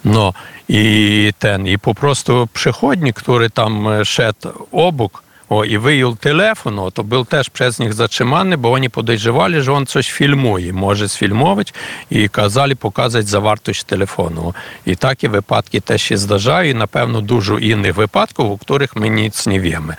No 0.05 0.33
i 0.69 1.33
ten, 1.39 1.67
i 1.67 1.79
po 1.79 1.95
prostu 1.95 2.47
przechodnik, 2.53 3.15
który 3.15 3.49
tam 3.49 3.87
e, 3.87 4.05
szedł 4.05 4.67
obok, 4.71 5.23
о, 5.53 5.63
и 5.63 5.77
выел 5.77 6.15
телефон, 6.15 6.79
о, 6.79 6.89
то 6.89 7.03
був 7.03 7.25
теж 7.25 7.51
через 7.53 7.79
них 7.79 7.93
зачиманий, 7.93 8.57
бо 8.57 8.69
вони 8.69 8.89
подозревали, 8.89 9.63
що 9.63 9.75
він 9.75 9.87
щось 9.87 10.07
фільмує, 10.07 10.73
може 10.73 11.07
сфільмовати, 11.07 11.71
і 12.09 12.27
казали 12.27 12.75
показати 12.75 13.25
завартість 13.25 13.87
телефону. 13.87 14.55
І 14.85 14.95
такі 14.95 15.27
випадки 15.27 15.79
теж 15.79 16.11
і 16.11 16.17
здажаю, 16.17 16.69
і, 16.69 16.73
напевно, 16.73 17.21
дуже 17.21 17.59
інших 17.61 17.95
випадків, 17.95 18.45
у 18.45 18.59
яких 18.73 18.95
ми 18.95 19.09
ніц 19.09 19.47
не 19.47 19.59
віємо. 19.59 19.93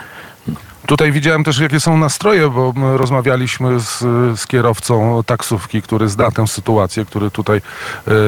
Tutaj 0.86 1.12
widziałem 1.12 1.44
też, 1.44 1.58
jakie 1.58 1.80
są 1.80 1.96
nastroje, 1.98 2.50
bo 2.50 2.72
my 2.76 2.96
rozmawialiśmy 2.96 3.80
z, 3.80 3.98
z 4.40 4.46
kierowcą 4.46 5.22
taksówki, 5.26 5.82
który 5.82 6.08
zna 6.08 6.30
tę 6.30 6.46
sytuację, 6.46 7.04
który 7.04 7.30
tutaj 7.30 7.60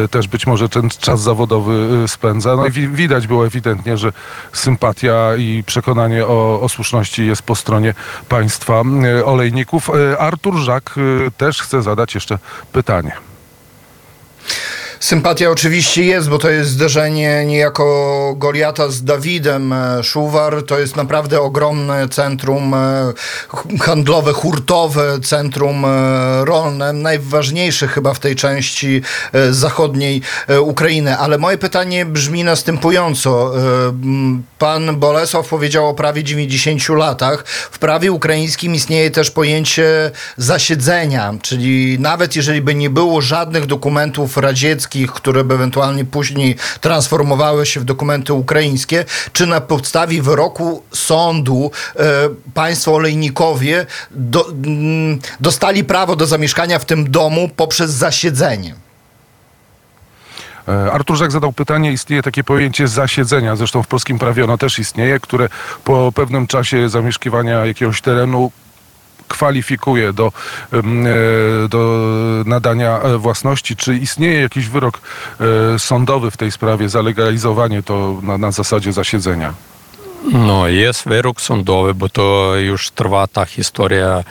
e, 0.04 0.08
też 0.08 0.28
być 0.28 0.46
może 0.46 0.68
ten 0.68 0.88
czas 0.90 1.22
zawodowy 1.22 1.88
e, 2.04 2.08
spędza. 2.08 2.56
No 2.56 2.66
i 2.66 2.70
wi- 2.70 2.88
widać 2.88 3.26
było 3.26 3.46
ewidentnie, 3.46 3.96
że 3.96 4.12
sympatia 4.52 5.36
i 5.38 5.62
przekonanie 5.66 6.26
o, 6.26 6.60
o 6.60 6.68
słuszności 6.68 7.26
jest 7.26 7.42
po 7.42 7.54
stronie 7.54 7.94
państwa 8.28 8.82
e, 9.04 9.24
olejników. 9.24 9.90
Artur 10.18 10.56
Żak 10.56 10.94
też 11.36 11.62
chce 11.62 11.82
zadać 11.82 12.14
jeszcze 12.14 12.38
pytanie. 12.72 13.25
Sympatia 15.00 15.50
oczywiście 15.50 16.04
jest, 16.04 16.28
bo 16.28 16.38
to 16.38 16.50
jest 16.50 16.70
zderzenie 16.70 17.44
niejako 17.46 18.34
Goliata 18.36 18.88
z 18.88 19.04
Dawidem. 19.04 19.72
E, 19.72 20.04
Szuwar 20.04 20.62
to 20.62 20.78
jest 20.78 20.96
naprawdę 20.96 21.40
ogromne 21.40 22.08
centrum 22.08 22.74
e, 22.74 23.12
handlowe, 23.80 24.32
hurtowe, 24.32 25.20
centrum 25.20 25.84
e, 25.84 26.44
rolne, 26.44 26.92
najważniejsze 26.92 27.88
chyba 27.88 28.14
w 28.14 28.18
tej 28.18 28.36
części 28.36 29.02
zachodniej 29.50 30.22
Ukrainy. 30.60 31.18
Ale 31.18 31.38
moje 31.38 31.58
pytanie 31.58 32.06
brzmi 32.06 32.44
następująco. 32.44 33.52
Pan 34.58 34.96
Bolesław 34.96 35.48
powiedział 35.48 35.88
o 35.88 35.94
prawie 35.94 36.24
90 36.24 36.88
latach. 36.88 37.44
W 37.46 37.78
prawie 37.78 38.12
ukraińskim 38.12 38.74
istnieje 38.74 39.10
też 39.10 39.30
pojęcie 39.30 40.10
zasiedzenia, 40.36 41.34
czyli 41.42 41.98
nawet 41.98 42.36
jeżeli 42.36 42.62
by 42.62 42.74
nie 42.74 42.90
było 42.90 43.20
żadnych 43.20 43.66
dokumentów 43.66 44.36
radzieckich, 44.36 44.86
które 45.04 45.44
by 45.44 45.54
ewentualnie 45.54 46.04
później 46.04 46.56
transformowały 46.80 47.66
się 47.66 47.80
w 47.80 47.84
dokumenty 47.84 48.32
ukraińskie, 48.32 49.04
czy 49.32 49.46
na 49.46 49.60
podstawie 49.60 50.22
wyroku 50.22 50.82
sądu 50.92 51.70
e, 51.96 52.28
państwo 52.54 52.94
olejnikowie 52.94 53.86
do, 54.10 54.48
mm, 54.48 55.18
dostali 55.40 55.84
prawo 55.84 56.16
do 56.16 56.26
zamieszkania 56.26 56.78
w 56.78 56.84
tym 56.84 57.10
domu 57.10 57.50
poprzez 57.56 57.90
zasiedzenie? 57.90 58.74
E, 60.68 60.92
Artur 60.92 61.16
Żak 61.16 61.32
zadał 61.32 61.52
pytanie, 61.52 61.92
istnieje 61.92 62.22
takie 62.22 62.44
pojęcie 62.44 62.88
zasiedzenia, 62.88 63.56
zresztą 63.56 63.82
w 63.82 63.86
polskim 63.86 64.18
prawie 64.18 64.44
ono 64.44 64.58
też 64.58 64.78
istnieje, 64.78 65.20
które 65.20 65.48
po 65.84 66.12
pewnym 66.12 66.46
czasie 66.46 66.88
zamieszkiwania 66.88 67.66
jakiegoś 67.66 68.00
terenu 68.00 68.50
kwalifikuje 69.36 70.12
do, 70.12 70.32
e, 70.72 71.68
do 71.68 71.82
nadania 72.46 73.00
e, 73.00 73.18
własności. 73.18 73.76
Czy 73.76 73.96
istnieje 73.96 74.40
jakiś 74.40 74.68
wyrok 74.68 75.00
e, 75.00 75.78
sądowy 75.78 76.30
w 76.30 76.36
tej 76.36 76.52
sprawie 76.52 76.88
za 76.88 77.02
legalizowanie 77.02 77.82
to 77.82 78.20
na, 78.22 78.38
na 78.38 78.50
zasadzie 78.50 78.92
zasiedzenia? 78.92 79.54
No, 80.32 80.68
jest 80.68 81.08
wyrok 81.08 81.40
sądowy, 81.40 81.94
bo 81.94 82.08
to 82.08 82.56
już 82.56 82.90
trwa 82.90 83.26
ta 83.26 83.44
historia 83.44 84.24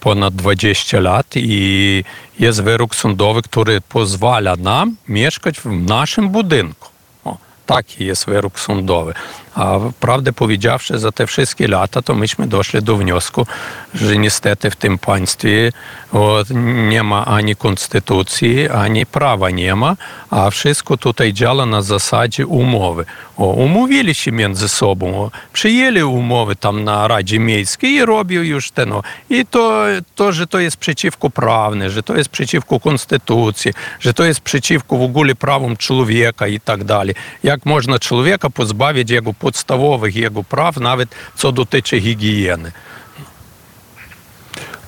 ponad 0.00 0.34
20 0.34 1.00
lat 1.00 1.26
i 1.36 2.04
jest 2.38 2.62
wyrok 2.62 2.94
sądowy, 2.94 3.42
który 3.42 3.80
pozwala 3.80 4.56
nam 4.56 4.96
mieszkać 5.08 5.60
w 5.60 5.66
naszym 5.66 6.28
budynku. 6.28 6.88
O, 7.24 7.36
taki 7.66 8.06
jest 8.06 8.26
wyrok 8.26 8.60
sądowy. 8.60 9.14
A 9.57 9.79
prawdę 9.99 10.33
powiedziawszy, 10.33 10.99
za 10.99 11.11
te 11.11 11.27
wszystkie 11.27 11.67
lata, 11.67 12.01
to 12.01 12.15
myśmy 12.15 12.47
doszli 12.47 12.83
do 12.83 12.97
wniosku, 12.97 13.47
że 13.93 14.17
niestety 14.17 14.71
w 14.71 14.75
tym 14.75 14.97
państwie 14.97 15.71
o, 16.13 16.43
nie 16.89 17.03
ma 17.03 17.25
ani 17.25 17.55
konstytucji, 17.55 18.69
ani 18.69 19.05
prawa 19.05 19.49
nie 19.49 19.75
ma, 19.75 19.95
a 20.29 20.49
wszystko 20.49 20.97
tutaj 20.97 21.33
działa 21.33 21.65
na 21.65 21.81
zasadzie 21.81 22.47
umowy. 22.47 23.05
O, 23.37 23.45
umówili 23.45 24.15
się 24.15 24.31
między 24.31 24.69
sobą, 24.69 25.19
o, 25.19 25.31
przyjęli 25.53 26.03
umowy 26.03 26.55
tam 26.55 26.83
na 26.83 27.07
Radzie 27.07 27.39
Miejskiej 27.39 27.91
i 27.91 28.05
robią 28.05 28.41
już 28.41 28.71
ten. 28.71 28.91
O. 28.91 29.03
I 29.29 29.45
to, 29.45 29.83
to, 30.15 30.31
że 30.31 30.47
to 30.47 30.59
jest 30.59 30.77
przeciwko 30.77 31.29
prawne, 31.29 31.89
że 31.89 32.03
to 32.03 32.17
jest 32.17 32.29
przeciwko 32.29 32.79
konstytucji, 32.79 33.73
że 33.99 34.13
to 34.13 34.23
jest 34.23 34.41
przeciwko 34.41 34.97
w 34.97 35.01
ogóle 35.01 35.35
prawom 35.35 35.77
człowieka 35.77 36.47
i 36.47 36.59
tak 36.59 36.83
dalej. 36.83 37.15
Jak 37.43 37.65
можна 37.65 37.99
człowieka 37.99 38.49
позбавити 38.49 39.13
його 39.13 39.33
podstawowych 39.48 40.16
jego 40.16 40.44
praw, 40.44 40.76
nawet 40.76 41.08
co 41.34 41.52
dotyczy 41.52 42.00
higieny. 42.00 42.72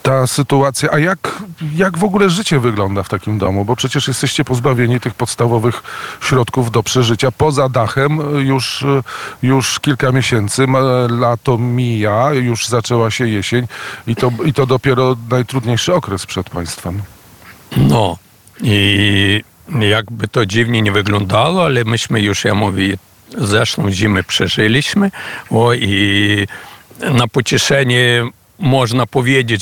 ta 0.02 0.26
sytuacja. 0.26 0.88
A 0.92 0.98
jak, 0.98 1.42
jak 1.74 1.98
w 1.98 2.04
ogóle 2.04 2.30
życie 2.30 2.60
wygląda 2.60 3.02
w 3.02 3.08
takim 3.08 3.38
domu? 3.38 3.64
Bo 3.64 3.76
przecież 3.76 4.08
jesteście 4.08 4.44
pozbawieni 4.44 5.00
tych 5.00 5.14
podstawowych 5.14 5.82
środków 6.20 6.70
do 6.70 6.82
przeżycia. 6.82 7.30
Poza 7.32 7.68
dachem 7.68 8.20
już, 8.46 8.84
już 9.42 9.80
kilka 9.80 10.12
miesięcy, 10.12 10.66
lato 11.08 11.58
mija, 11.58 12.32
już 12.32 12.68
zaczęła 12.68 13.10
się 13.10 13.28
jesień 13.28 13.66
i 14.06 14.16
to, 14.16 14.30
i 14.44 14.52
to 14.52 14.66
dopiero 14.66 15.16
najtrudniejszy 15.30 15.94
okres 15.94 16.26
przed 16.26 16.50
państwem. 16.50 17.02
No 17.76 18.16
i 18.62 19.44
jakby 19.80 20.28
to 20.28 20.46
dziwnie 20.46 20.82
nie 20.82 20.92
wyglądało, 20.92 21.64
ale 21.64 21.84
myśmy 21.84 22.20
już, 22.20 22.44
ja 22.44 22.54
mówię, 22.54 22.96
zeszłą 23.38 23.90
zimę 23.90 24.22
przeżyliśmy. 24.22 25.10
O, 25.50 25.74
i 25.74 26.46
na 27.00 27.28
pocieszenie 27.28 28.24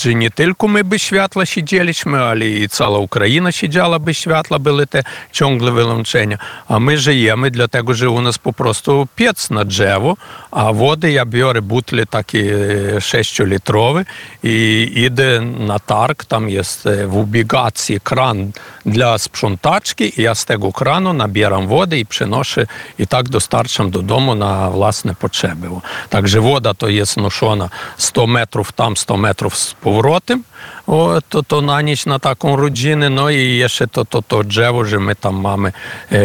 że 0.03 0.15
nie 0.15 0.31
tylko 0.31 0.69
my 0.69 0.85
bez 0.85 1.03
światła 1.03 1.47
siedzieliśmy, 1.47 2.23
ale 2.23 2.47
i 2.47 2.69
cała 2.69 2.99
Україна 2.99 3.53
siedziała 3.53 3.99
bez 3.99 4.17
światła, 4.17 4.59
były 4.59 4.87
te 4.87 5.03
ciągle 5.33 5.73
wyłączenia. 5.73 6.39
A 6.69 6.81
my 6.81 6.99
żyjemy, 6.99 7.51
dlatego 7.51 7.95
że 7.95 8.11
u 8.11 8.21
nas 8.21 8.39
po 8.39 8.53
prostu 8.53 9.09
piec 9.17 9.51
na 9.51 9.65
drzewo, 9.65 10.17
a 10.51 10.73
wody 10.73 11.13
ja 11.13 11.27
biorę 11.27 11.63
butle 11.63 12.07
takie 12.07 12.55
6-litrowe 12.99 14.05
i 14.43 14.93
idę 14.95 15.41
na 15.41 15.79
targ, 15.79 16.25
tam 16.25 16.49
jest 16.49 16.87
e, 16.87 17.07
w 17.07 17.17
ubiegacji 17.17 18.01
kran 18.01 18.53
dla 18.87 19.19
sprzątaczki 19.19 20.21
i 20.21 20.23
ja 20.23 20.35
z 20.35 20.45
tego 20.45 20.73
kranu 20.73 21.13
nabieram 21.13 21.67
wody 21.67 21.99
i 21.99 22.07
przynoszę 22.07 22.67
i 22.99 23.07
tak 23.07 23.29
dostarczam 23.29 23.91
do 23.91 24.03
domu 24.03 24.35
na 24.35 24.71
własne 24.71 25.15
potrzeby. 25.15 25.69
О. 25.69 25.81
Także 26.11 26.41
woda 26.41 26.75
to 26.75 26.89
jest 26.89 27.17
noszona 27.17 27.69
100 27.97 28.27
metrów 28.27 28.73
tam, 28.73 28.88
100 28.96 29.18
metrów 29.18 29.58
z 29.58 29.74
powrotem, 29.74 30.44
o, 30.88 31.22
to, 31.30 31.44
to 31.44 31.62
na 31.62 31.82
ніч 31.82 32.06
на 32.06 32.20
таку 32.20 32.56
родину, 32.56 33.10
no 33.10 33.30
i 33.30 33.56
jeszcze 33.58 33.88
to, 33.88 34.06
to, 34.06 34.22
to 34.22 34.44
drzewo, 34.44 34.86
że 34.86 35.00
my 35.00 35.16
tam 35.16 35.36
mamy 35.36 35.72
e, 36.12 36.16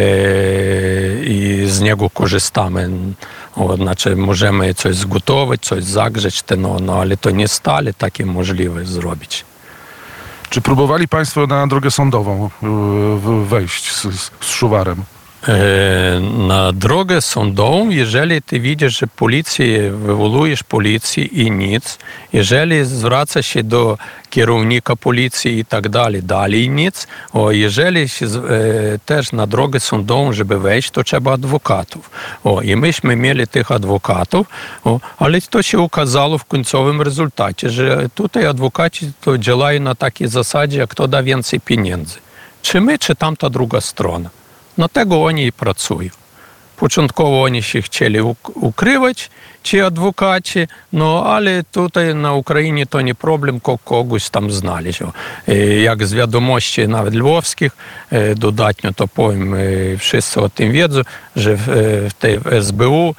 i 1.24 1.64
z 1.66 1.80
niego 1.80 2.10
korzystamy. 2.10 2.90
O, 3.56 3.76
znaczy 3.76 4.16
możemy 4.16 4.74
coś 4.74 4.96
zgotować, 4.96 5.60
coś 5.60 5.84
zagrzeć, 5.84 6.42
te, 6.42 6.56
no, 6.56 6.76
no, 6.80 7.00
ale 7.00 7.16
to 7.16 7.30
nie 7.30 7.48
stale 7.48 7.94
takie 7.94 8.26
możliwe 8.26 8.84
zrobić. 8.84 9.44
Czy 10.50 10.60
próbowali 10.60 11.08
państwo 11.08 11.46
na 11.46 11.66
drogę 11.66 11.90
sądową 11.90 12.46
y, 12.46 12.50
w- 13.18 13.46
wejść 13.48 13.92
z, 13.92 14.02
z, 14.02 14.30
z 14.40 14.50
szuwarem? 14.50 15.04
E, 15.47 16.19
na 16.47 16.71
drogę 16.71 17.21
sądową, 17.21 17.89
jeżeli 17.89 18.41
ty 18.41 18.59
widzisz, 18.59 18.99
że 18.99 19.07
policję, 19.07 19.91
wywołujesz 19.91 20.63
policji 20.63 21.41
i 21.41 21.51
nic, 21.51 21.97
jeżeli 22.33 22.85
zwraca 22.85 23.41
się 23.41 23.63
do 23.63 23.97
kierownika 24.29 24.95
policji 24.95 25.59
i 25.59 25.65
tak 25.65 25.89
dalej, 25.89 26.23
dalej 26.23 26.69
nic, 26.69 27.07
o 27.33 27.51
jeżeli 27.51 28.01
e, 28.01 28.07
też 29.05 29.31
na 29.31 29.47
drogę 29.47 29.79
sądową, 29.79 30.33
żeby 30.33 30.59
wejść, 30.59 30.91
to 30.91 31.03
trzeba 31.03 31.33
adwokatów. 31.33 32.09
O, 32.43 32.61
I 32.61 32.75
myśmy 32.75 33.15
mieli 33.15 33.47
tych 33.47 33.71
adwokatów, 33.71 34.47
o, 34.83 34.99
ale 35.17 35.41
to 35.41 35.63
się 35.63 35.79
okazało 35.79 36.37
w 36.37 36.45
końcowym 36.45 37.01
rezultacie, 37.01 37.69
że 37.69 38.09
tutaj 38.15 38.45
adwokaci 38.45 39.11
to 39.21 39.37
działają 39.37 39.79
na 39.79 39.95
takiej 39.95 40.27
zasadzie, 40.27 40.77
jak 40.79 40.89
kto 40.89 41.07
da 41.07 41.23
więcej 41.23 41.59
pieniędzy. 41.59 42.19
Czy 42.61 42.81
my, 42.81 42.99
czy 42.99 43.15
tamta 43.15 43.49
druga 43.49 43.81
strona. 43.81 44.42
На 44.76 44.88
tego 44.88 45.18
вони 45.18 45.44
і 45.46 45.50
працюють. 45.50 46.12
Початково 46.76 47.38
вони 47.38 47.62
ще 47.62 47.82
хотіли 47.82 48.20
ук- 48.20 48.50
укривати, 48.54 49.22
ці 49.62 49.80
адвокати, 49.80 50.68
ну, 50.92 51.14
але 51.26 51.62
тут 51.70 51.96
на 51.96 52.32
Україні 52.32 52.84
то 52.84 53.00
не 53.02 53.14
проблем, 53.14 53.60
ко- 53.60 53.78
когось 53.84 54.30
там 54.30 54.50
знали. 54.50 54.92
Що, 54.92 55.12
е, 55.48 55.56
як 55.64 56.06
з 56.06 56.14
відомості 56.14 56.86
навіть 56.86 57.14
львовських, 57.14 57.76
е, 58.12 58.34
додатньо 58.34 58.92
то 58.92 59.08
повім, 59.08 59.54
е, 59.54 59.96
wszyscy 59.96 60.40
o 60.40 60.48
tym 60.48 60.72
wiedzą, 60.72 61.02
że 61.36 61.54
w, 61.56 61.68
e, 61.68 62.08
w 62.08 62.12
tej 62.12 62.38
SBU 62.62 63.10
e, 63.10 63.14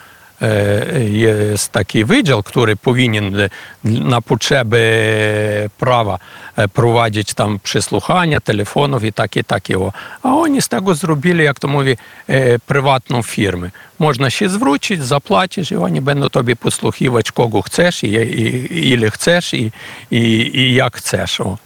jest 1.10 1.72
taki 1.72 2.04
wydział, 2.04 2.42
który 2.42 2.76
powinien 2.76 3.40
e, 3.40 3.48
na 3.84 4.20
potrzeby 4.20 5.70
prawa 5.78 6.18
e, 6.56 6.68
prowadzić 6.68 7.34
tam 7.34 7.58
przesłuchania 7.62 8.40
telefonów 8.40 9.04
i 9.04 9.12
takie, 9.12 9.44
takie. 9.44 9.76
A 10.22 10.28
oni 10.28 10.62
z 10.62 10.68
tego 10.68 10.94
zrobili, 10.94 11.44
jak 11.44 11.60
to 11.60 11.68
mówi, 11.68 11.96
e, 12.26 12.58
prywatną 12.58 13.22
firmę. 13.22 13.70
Można 13.98 14.30
się 14.30 14.48
zwrócić, 14.48 15.04
zapłacisz 15.04 15.70
i 15.70 15.76
oni 15.76 16.00
będą 16.00 16.28
tobie 16.28 16.56
posłuchiwać, 16.56 17.32
kogo 17.32 17.62
chcesz, 17.62 18.04
i, 18.04 18.06
i, 18.06 18.90
ile 18.92 19.10
chcesz 19.10 19.54
i, 19.54 19.72
i, 20.10 20.50
i 20.54 20.74
jak 20.74 20.96
chcesz. 20.96 21.40
O. 21.40 21.58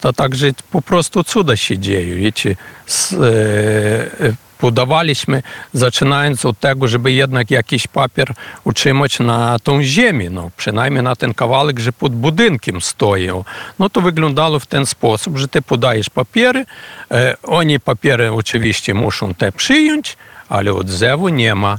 To 0.00 0.12
także 0.12 0.46
po 0.70 0.82
prostu 0.82 1.24
cuda 1.24 1.56
się 1.56 1.78
dzieją. 1.78 2.16
Wiecie, 2.16 2.56
z, 2.86 3.12
e, 3.12 4.34
Budowaliśmy, 4.60 5.42
zaczynając 5.72 6.44
od 6.44 6.60
tego, 6.60 6.88
żeby 6.88 7.12
jednak 7.12 7.50
jakiś 7.50 7.86
papier 7.86 8.34
utrzymać 8.64 9.20
na 9.20 9.58
tą 9.58 9.82
ziemi, 9.82 10.30
no, 10.30 10.50
przynajmniej 10.56 11.02
na 11.02 11.16
ten 11.16 11.34
kawałek, 11.34 11.78
że 11.78 11.92
pod 11.92 12.14
budynkiem 12.14 12.80
stoяł. 12.80 13.44
No 13.78 13.90
to 13.90 14.00
wyglądało 14.00 14.58
w 14.58 14.66
ten 14.66 14.86
sposób, 14.86 15.38
że 15.38 15.48
ty 15.48 15.62
podajesz 15.62 16.10
papiery, 16.10 16.66
e, 17.10 17.36
oni 17.42 17.80
papiery 17.80 18.32
oczywiście 18.32 18.94
muszą 18.94 19.34
te 19.34 19.52
przyjąć, 19.52 20.16
ale 20.48 20.72
odzewu 20.72 21.28
nie 21.28 21.54
ma. 21.54 21.78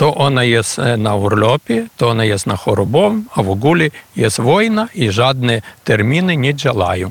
To 0.00 0.14
ona 0.14 0.44
jest 0.44 0.78
e, 0.78 0.96
na 0.96 1.14
urlopie, 1.14 1.86
to 1.96 2.08
ona 2.08 2.24
jest 2.24 2.46
na 2.46 2.56
chorobowym, 2.56 3.24
a 3.34 3.42
w 3.42 3.50
ogóle 3.50 3.88
jest 4.16 4.40
wojna 4.40 4.88
i 4.94 5.10
żadne 5.10 5.62
terminy 5.84 6.36
nie 6.36 6.54
działają. 6.54 7.10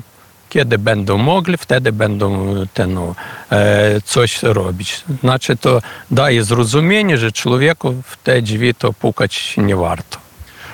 Kiedy 0.50 0.78
będą 0.78 1.18
mogli, 1.18 1.56
wtedy 1.56 1.92
będą 1.92 2.54
te, 2.74 2.86
no, 2.86 3.14
coś 4.04 4.42
robić. 4.42 5.04
Znaczy 5.20 5.56
to 5.56 5.82
daje 6.10 6.44
zrozumienie, 6.44 7.18
że 7.18 7.32
człowieku 7.32 7.94
w 8.04 8.16
te 8.16 8.42
drzwi 8.42 8.74
to 8.74 8.92
pukać 8.92 9.54
nie 9.56 9.76
warto. 9.76 10.18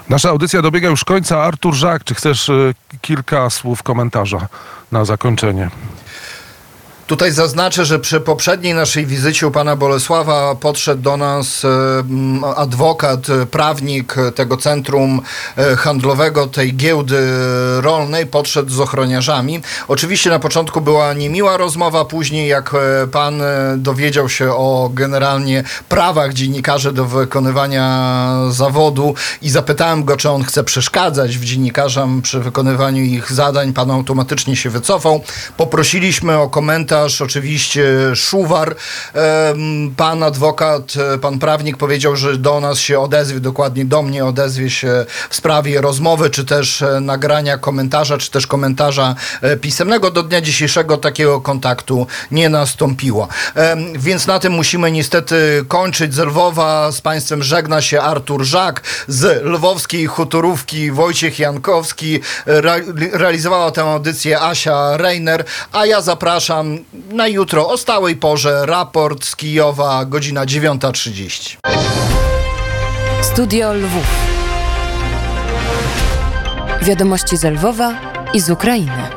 Nasza 0.09 0.29
audycja 0.29 0.63
dobiega 0.63 0.89
już 0.89 1.05
końca. 1.05 1.43
Artur 1.43 1.75
Żak, 1.75 2.05
czy 2.05 2.15
chcesz 2.15 2.49
e, 2.49 2.75
kilka 3.01 3.51
słów 3.51 3.83
komentarza 3.83 4.49
na 4.93 5.05
zakończenie? 5.05 5.71
Tutaj 7.07 7.33
zaznaczę, 7.33 7.85
że 7.85 7.99
przy 7.99 8.21
poprzedniej 8.21 8.75
naszej 8.75 9.07
wizycie 9.07 9.47
u 9.47 9.51
pana 9.51 9.77
Bolesława 9.77 10.55
podszedł 10.55 11.03
do 11.03 11.17
nas 11.17 11.65
e, 11.65 11.69
adwokat, 12.57 13.31
e, 13.31 13.47
prawnik 13.47 14.15
tego 14.35 14.57
centrum 14.57 15.21
e, 15.57 15.77
handlowego, 15.77 16.47
tej 16.47 16.77
giełdy 16.77 17.19
rolnej, 17.81 18.27
podszedł 18.27 18.71
z 18.71 18.81
ochroniarzami. 18.81 19.61
Oczywiście 19.89 20.31
na 20.31 20.39
początku 20.39 20.81
była 20.81 21.13
niemiła 21.13 21.57
rozmowa, 21.57 22.05
później 22.05 22.49
jak 22.49 22.75
pan 23.13 23.43
dowiedział 23.77 24.29
się 24.29 24.51
o 24.51 24.91
generalnie 24.95 25.65
prawach 25.89 26.33
dziennikarzy 26.33 26.93
do 26.93 27.05
wykonywania 27.05 28.17
zawodu 28.51 29.15
i 29.43 29.51
zapytałem 29.51 30.05
go, 30.05 30.17
czy 30.17 30.31
on 30.31 30.45
chce 30.45 30.65
przeszkadzać 30.65 31.39
w 31.39 31.45
dziennikarzom 31.45 32.23
przy 32.23 32.41
wykonywaniu 32.41 33.03
ich 33.03 33.33
zadań, 33.33 33.73
pan 33.73 33.91
automatycznie 33.91 34.57
się 34.57 34.71
wycofał. 34.71 35.23
Poprosiliśmy 35.57 36.39
o 36.39 36.49
komentarz 36.49 36.96
oczywiście 37.05 37.85
Szuwar. 38.15 38.75
Pan 39.97 40.23
adwokat, 40.23 40.95
e, 41.15 41.19
pan 41.19 41.39
prawnik 41.39 41.77
powiedział, 41.77 42.17
że 42.17 42.37
do 42.37 42.61
nas 42.61 42.79
się 42.79 43.01
odezwie, 43.01 43.41
dokładnie 43.41 43.85
do 43.85 44.03
mnie 44.03 44.25
odezwie 44.25 44.71
się 44.71 45.07
w 45.31 45.37
sprawie 45.37 45.81
rozmowy, 45.81 46.31
czy 46.31 46.45
też 46.45 46.83
e, 46.83 47.01
nagrania 47.01 47.59
komentarza, 47.59 48.19
czy 48.19 48.31
też 48.31 48.47
komentarza 48.47 49.15
e, 49.43 49.57
pisemnego. 49.57 50.11
Do 50.11 50.23
dnia 50.23 50.41
dzisiejszego 50.41 50.97
takiego 50.97 51.41
kontaktu 51.41 52.07
nie 52.31 52.49
nastąpiło. 52.49 53.29
Więc 53.95 54.27
na 54.27 54.39
tym 54.39 54.53
musimy 54.53 54.93
niestety 54.93 55.65
kończyć. 55.69 56.15
Z 56.15 56.19
Lwowa 56.19 56.93
z 56.93 57.01
Państwem 57.01 57.43
żegna 57.43 57.83
się 57.83 58.01
Artur 58.01 58.45
Żak, 58.45 58.83
z 59.09 59.45
lwowskiej 59.45 60.07
hutorówki 60.07 60.91
Wojciech 60.91 61.39
Jankowski. 61.39 62.21
Re 62.47 62.81
realizowała 63.13 63.71
tę 63.71 63.83
audycję 63.83 64.41
Asia 64.41 64.97
Reiner, 64.97 65.45
a 65.73 65.87
ja 65.87 66.01
zapraszam 66.01 66.79
na 66.93 67.29
jutro 67.29 67.69
o 67.69 67.77
stałej 67.77 68.17
porze. 68.17 68.67
Raport 68.67 69.25
z 69.25 69.37
Kijowa, 69.37 70.05
godzina 70.05 70.47
9.30. 70.47 71.57
Studio 73.23 73.73
Lwów. 73.75 74.07
Wiadomości 76.83 77.37
z 77.37 77.45
Lwowa 77.45 77.95
i 78.35 78.41
z 78.41 78.51
Ukrainy. 78.51 79.11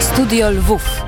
Studio 0.00 0.50
Lwów. 0.50 1.01